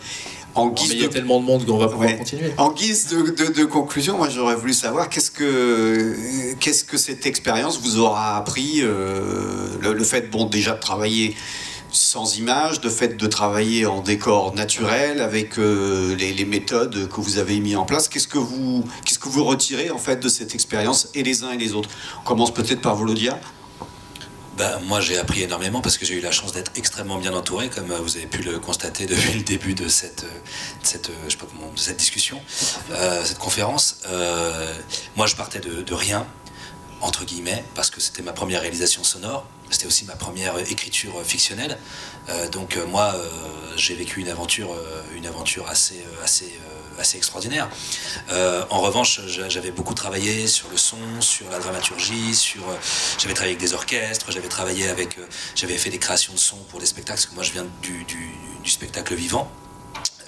[0.57, 2.51] en guise il y a tellement de monde qu'on va pouvoir continuer.
[2.57, 7.99] En guise de, conclusion, moi j'aurais voulu savoir qu'est-ce que qu'est-ce que cette expérience vous
[7.99, 11.35] aura appris, euh, le, fait bon déjà de travailler
[11.91, 17.37] sans images, de fait de travailler en décor naturel avec euh, les, méthodes que vous
[17.37, 18.07] avez mis en place.
[18.07, 21.51] Qu'est-ce que vous, qu'est-ce que vous retirez en fait de cette expérience et les uns
[21.51, 21.89] et les autres?
[22.21, 23.39] On commence peut-être par Volodia.
[24.57, 27.69] Ben, moi, j'ai appris énormément parce que j'ai eu la chance d'être extrêmement bien entouré,
[27.69, 30.25] comme vous avez pu le constater depuis le début de cette,
[31.95, 32.41] discussion,
[32.91, 33.99] euh, cette conférence.
[34.07, 34.73] Euh,
[35.15, 36.25] moi, je partais de rien,
[37.01, 39.45] entre guillemets, parce que c'était ma première réalisation sonore.
[39.69, 41.77] C'était aussi ma première écriture fictionnelle.
[42.29, 43.29] Euh, donc euh, moi, euh,
[43.75, 44.69] j'ai vécu une aventure,
[45.15, 46.51] une aventure assez, assez,
[46.97, 47.69] assez extraordinaire.
[48.31, 52.63] en revanche, j'avais beaucoup travaillé sur le son, sur la dramaturgie, sur,
[53.19, 55.17] j'avais travaillé avec des orchestres, j'avais travaillé avec,
[55.53, 58.71] j'avais fait des créations de son pour des spectacles, parce que moi je viens du
[58.71, 59.51] spectacle vivant.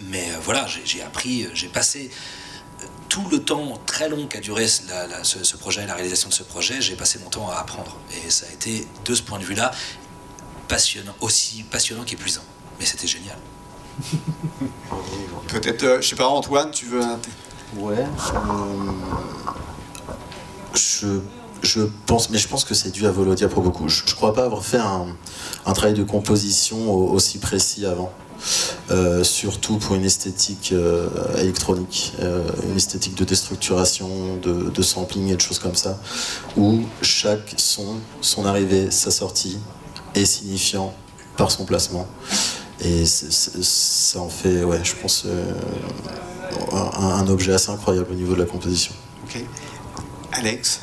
[0.03, 2.11] Mais voilà, j'ai appris, j'ai passé
[3.09, 6.95] tout le temps très long qu'a duré ce, projet, la réalisation de ce projet, j'ai
[6.95, 7.97] passé mon temps à apprendre.
[8.11, 9.71] Et ça a été, de ce point de vue-là,
[10.67, 12.43] passionnant, aussi passionnant qu'épuisant.
[12.79, 13.37] Mais c'était génial.
[15.47, 17.01] Peut-être, euh, je sais pas, Antoine, tu veux.
[17.75, 17.97] Ouais.
[17.97, 18.05] Euh,
[20.75, 21.19] je,
[21.63, 23.89] je, pense, mais je pense que c'est dû à Volodia pour beaucoup.
[23.89, 25.07] Je, ne crois pas avoir fait un,
[25.65, 28.13] un travail de composition aussi précis avant.
[28.91, 35.35] Euh, surtout pour une esthétique euh, électronique, euh, une esthétique de déstructuration, de, sampling et
[35.35, 35.99] de choses comme ça,
[36.57, 39.59] où chaque son, son arrivée, sa sortie
[40.15, 40.93] est signifiant
[41.37, 42.07] par son placement.
[42.81, 45.25] Et ça en fait, ouais, je pense,
[46.71, 48.93] un, un, objet assez incroyable au niveau de la composition.
[49.25, 49.43] Ok.
[50.31, 50.79] Alex?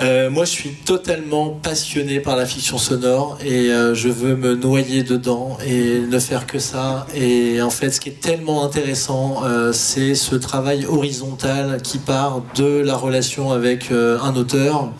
[0.00, 4.54] Euh, moi, je suis totalement passionné par la fiction sonore et euh, je veux me
[4.54, 7.06] noyer dedans et ne faire que ça.
[7.14, 12.42] Et en fait, ce qui est tellement intéressant, euh, c'est ce travail horizontal qui part
[12.56, 14.92] de la relation avec un auteur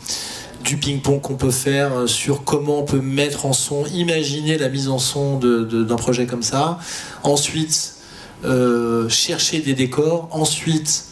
[0.65, 4.89] du ping-pong qu'on peut faire sur comment on peut mettre en son, imaginer la mise
[4.89, 6.79] en son d'un projet comme ça.
[7.23, 7.95] Ensuite,
[9.09, 10.29] chercher des décors.
[10.33, 11.05] Ensuite,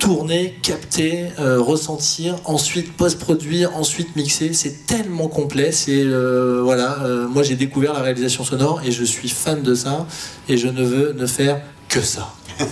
[0.00, 4.52] tourner, capter, euh, ressentir, ensuite post-produire, ensuite mixer.
[4.54, 5.70] C'est tellement complet.
[5.70, 7.02] C'est euh, voilà.
[7.04, 10.06] Euh, moi, j'ai découvert la réalisation sonore et je suis fan de ça.
[10.48, 12.34] Et je ne veux ne faire que ça.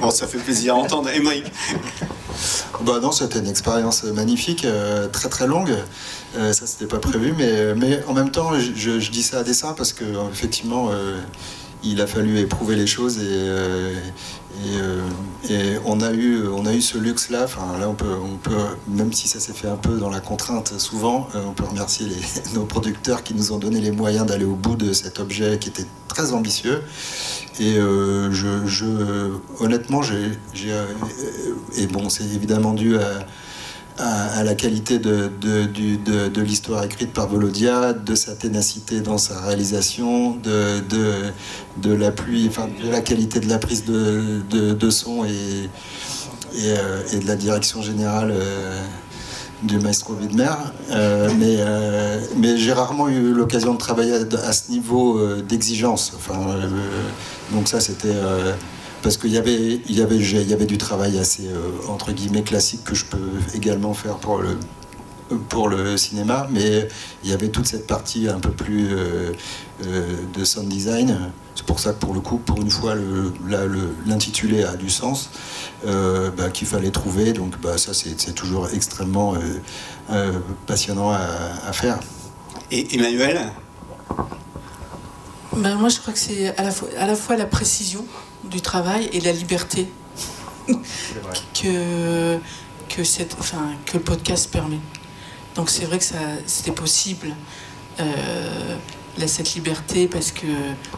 [0.00, 1.08] bon, ça fait plaisir à entendre.
[1.08, 1.50] Et Mike?
[2.84, 4.66] Bah non, c'était une expérience magnifique,
[5.12, 5.74] très très longue.
[6.34, 9.74] ça, c'était pas prévu, mais, mais en même temps, je, je dis ça à dessein
[9.74, 10.90] parce que effectivement
[11.84, 13.48] il a fallu éprouver les choses et,
[14.66, 15.08] euh,
[15.50, 17.44] euh, et, on, a eu, on a eu ce luxe-là.
[17.44, 18.56] Enfin, là, on peut, on peut,
[18.88, 22.08] même si ça s'est fait un peu dans la contrainte souvent, euh, on peut remercier
[22.54, 25.68] nos producteurs qui nous ont donné les moyens d'aller au bout de cet objet qui
[25.68, 26.82] était très ambitieux.
[27.60, 30.32] Et je, je, honnêtement, j'ai,
[31.76, 33.26] et bon, c'est évidemment dû à
[34.02, 40.82] à, la qualité de, l'histoire écrite par Volodia, de sa ténacité dans sa réalisation, de,
[41.84, 45.68] la qualité de la prise de, son et,
[46.58, 48.82] euh, et, de la direction générale euh,
[49.62, 50.50] du maestro Widmer.
[50.90, 51.30] Euh,
[52.36, 56.12] mais j'ai rarement eu l'occasion de travailler à, ce niveau d'exigence.
[57.52, 58.16] Donc ça, c'était
[59.02, 62.12] parce qu'il y avait, il y, avait, il y avait du travail assez, euh, entre
[62.12, 64.56] guillemets, classique que je peux également faire pour le,
[65.48, 66.88] pour le cinéma, mais
[67.24, 69.32] il y avait toute cette partie un peu plus euh,
[69.84, 71.32] euh, de sound design.
[71.56, 72.94] C'est pour ça que pour le coup, pour une fois,
[74.06, 75.30] l'intitulé le, a du sens,
[75.84, 77.32] bah, qu'il fallait trouver.
[77.32, 79.34] Donc bah, ça, c'est toujours extrêmement
[80.66, 81.28] passionnant à,
[81.66, 81.98] à, faire.
[82.70, 83.52] Et Emmanuel?
[85.54, 88.06] Ben, Moi, je crois que c'est à, la fois, à la fois la précision
[88.52, 89.88] du travail et la liberté
[90.68, 92.38] que,
[92.88, 94.78] que, cette, enfin, que le podcast permet.
[95.54, 97.34] Donc c'est vrai que ça, c'était possible.
[98.00, 98.76] Euh,
[99.26, 100.46] cette liberté parce que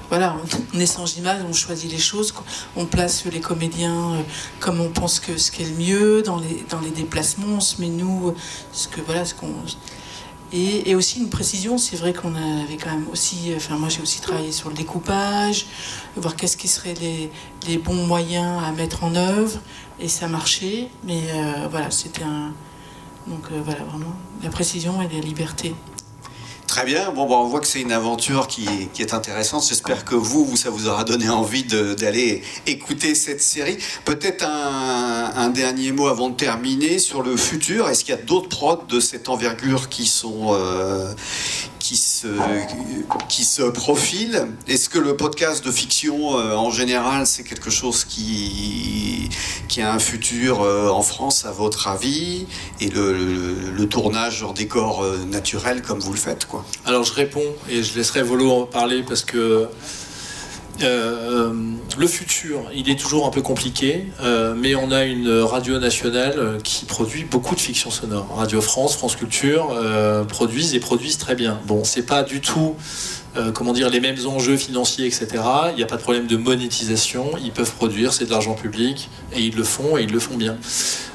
[0.09, 0.37] voilà
[0.73, 2.33] on est sans image on choisit les choses
[2.77, 4.21] on place les comédiens euh,
[4.61, 7.61] comme on pense que ce qui est le mieux dans les dans les déplacements on
[7.61, 8.35] se met nous
[8.73, 9.53] ce que voilà ce qu'on
[10.55, 14.21] et, aussi une précision, c'est vrai qu'on avait quand même aussi, enfin moi j'ai aussi
[14.21, 15.67] travaillé sur le découpage,
[16.17, 16.95] voir qu'est-ce qui seraient
[17.67, 19.59] les, bons moyens à mettre en œuvre,
[19.99, 22.53] et ça marchait, mais euh, voilà, c'était un...
[23.27, 25.75] Donc euh, voilà, vraiment, la précision et la liberté.
[26.75, 27.13] Très bien.
[27.13, 28.67] Bon, on voit que c'est une aventure qui,
[28.99, 29.65] est intéressante.
[29.69, 33.79] J'espère que vous, ça vous aura donné envie d'aller écouter cette série.
[34.05, 37.89] Peut-être un, dernier mot avant de terminer sur le futur.
[37.89, 41.15] Est-ce qu'il y a d'autres prods de cette envergure qui sont, euh,
[41.85, 42.29] qui se,
[43.29, 44.49] qui se profile.
[44.67, 49.29] Est-ce que le podcast de fiction euh, en général, c'est quelque chose qui,
[49.69, 52.47] qui a un futur euh, en France, à votre avis
[52.81, 56.65] Et le, tournage en décor naturel, comme vous le faites quoi?
[56.87, 59.69] Alors je réponds et je laisserai Volo en parler parce que
[60.83, 61.53] euh,
[61.97, 66.35] le futur, il est toujours un peu compliqué, euh, mais on a une radio nationale
[66.37, 68.35] euh, qui produit beaucoup de fiction sonore.
[68.37, 69.77] Radio France, France Culture
[70.29, 71.61] produisent et produisent très bien.
[71.67, 72.75] Bon, c'est pas du tout,
[73.55, 75.27] comment dire, les mêmes enjeux financiers, etc.
[75.71, 77.31] Il n'y a pas de problème de monétisation.
[77.43, 80.37] Ils peuvent produire, c'est de l'argent public, et ils le font et ils le font
[80.37, 80.57] bien.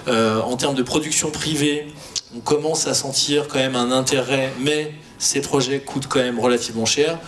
[0.07, 1.87] en termes de production privée,
[2.35, 6.85] on commence à sentir quand même un intérêt, mais ces projets coûtent quand même relativement
[6.85, 7.19] cher.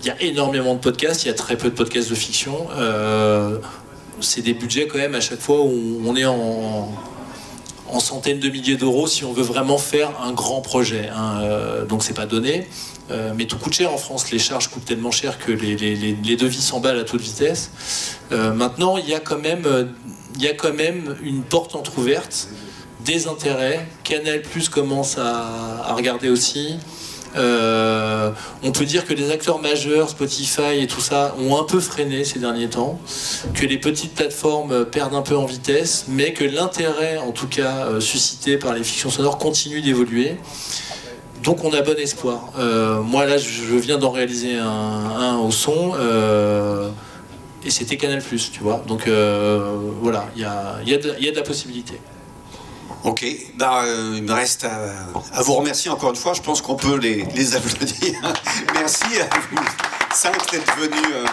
[0.00, 2.68] Il y a énormément de podcasts, il y a très peu de podcasts de fiction.
[2.76, 3.58] Euh,
[4.20, 6.88] c'est des budgets quand même à chaque fois où on est en,
[7.98, 11.08] centaines de milliers d'euros si on veut vraiment faire un grand projet.
[11.08, 11.40] Hein.
[11.42, 12.68] Euh, donc c'est pas donné.
[13.10, 14.30] Euh, mais tout coûte cher en France.
[14.30, 17.70] Les charges coûtent tellement cher que les, devis s'emballent à toute vitesse.
[18.30, 22.48] maintenant, il y, a quand même, une porte entr'ouverte,
[23.04, 23.88] des intérêts.
[24.04, 26.78] Canal Plus commence à regarder aussi.
[27.36, 28.30] Euh,
[28.62, 32.24] on peut dire que les acteurs majeurs, Spotify et tout ça, ont un peu freiné
[32.24, 32.98] ces derniers temps,
[33.54, 37.86] que les petites plateformes perdent un peu en vitesse, mais que l'intérêt, en tout cas
[37.86, 40.36] euh, suscité par les fictions sonores, continue d'évoluer.
[41.42, 42.50] Donc on a bon espoir.
[42.58, 45.94] Euh, moi là, je viens d'en réaliser un, au son.
[47.64, 48.82] et c'était Canal+, tu vois.
[48.86, 49.08] Donc
[50.00, 50.94] voilà, il y a, y
[51.28, 52.00] a de la possibilité.
[53.04, 53.24] Ok,
[53.56, 56.34] bah, euh, il me reste à, vous remercier encore une fois.
[56.34, 58.14] Je pense qu'on peut les, les applaudir.
[58.74, 61.14] Merci à vous cinq d'être venus.
[61.14, 61.24] Euh,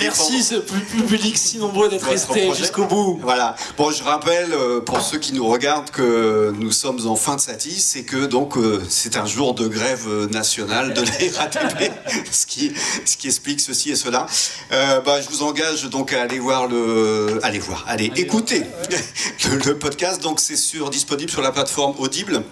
[0.00, 3.18] Merci ce public si nombreux d'être resté jusqu'au bout.
[3.22, 3.54] Voilà.
[3.76, 7.40] Bon, je rappelle euh, pour ceux qui nous regardent que nous sommes en fin de
[7.40, 8.54] satis et que donc
[8.88, 11.92] c'est un jour de grève nationale de la RATP,
[12.30, 12.72] ce qui,
[13.04, 14.26] ce qui explique ceci et cela.
[14.70, 18.62] bah, je vous engage donc à aller voir le, allez voir, allez, écouter
[19.64, 20.22] le podcast.
[20.22, 22.42] Donc c'est sur disponible sur la plateforme Audible.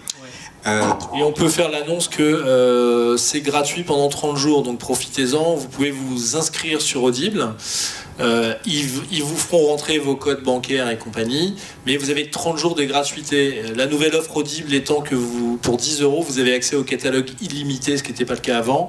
[0.66, 0.82] Euh,
[1.16, 5.54] et on peut faire l'annonce que euh, c'est gratuit pendant 30 jours, donc profitez-en.
[5.54, 7.54] Vous pouvez vous inscrire sur Audible.
[8.18, 11.54] Euh, ils, vous feront rentrer vos codes bancaires et compagnie,
[11.86, 13.62] mais vous avez 30 jours de gratuité.
[13.76, 17.30] La nouvelle offre Audible étant que vous, pour 10 euros, vous avez accès au catalogue
[17.40, 18.88] illimité, ce qui n'était pas le cas avant.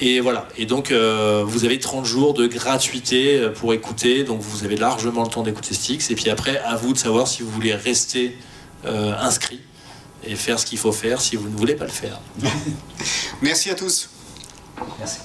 [0.00, 0.48] Et voilà.
[0.56, 4.24] Et donc, vous avez 30 jours de gratuité pour écouter.
[4.24, 6.10] Donc, vous avez largement le temps d'écouter Styx.
[6.10, 8.34] Et puis après, à vous de savoir si vous voulez rester
[8.86, 9.60] inscrit
[10.24, 12.20] et faire ce qu'il faut faire si vous ne voulez pas le faire.
[13.42, 14.10] Merci à tous.
[14.98, 15.18] Merci.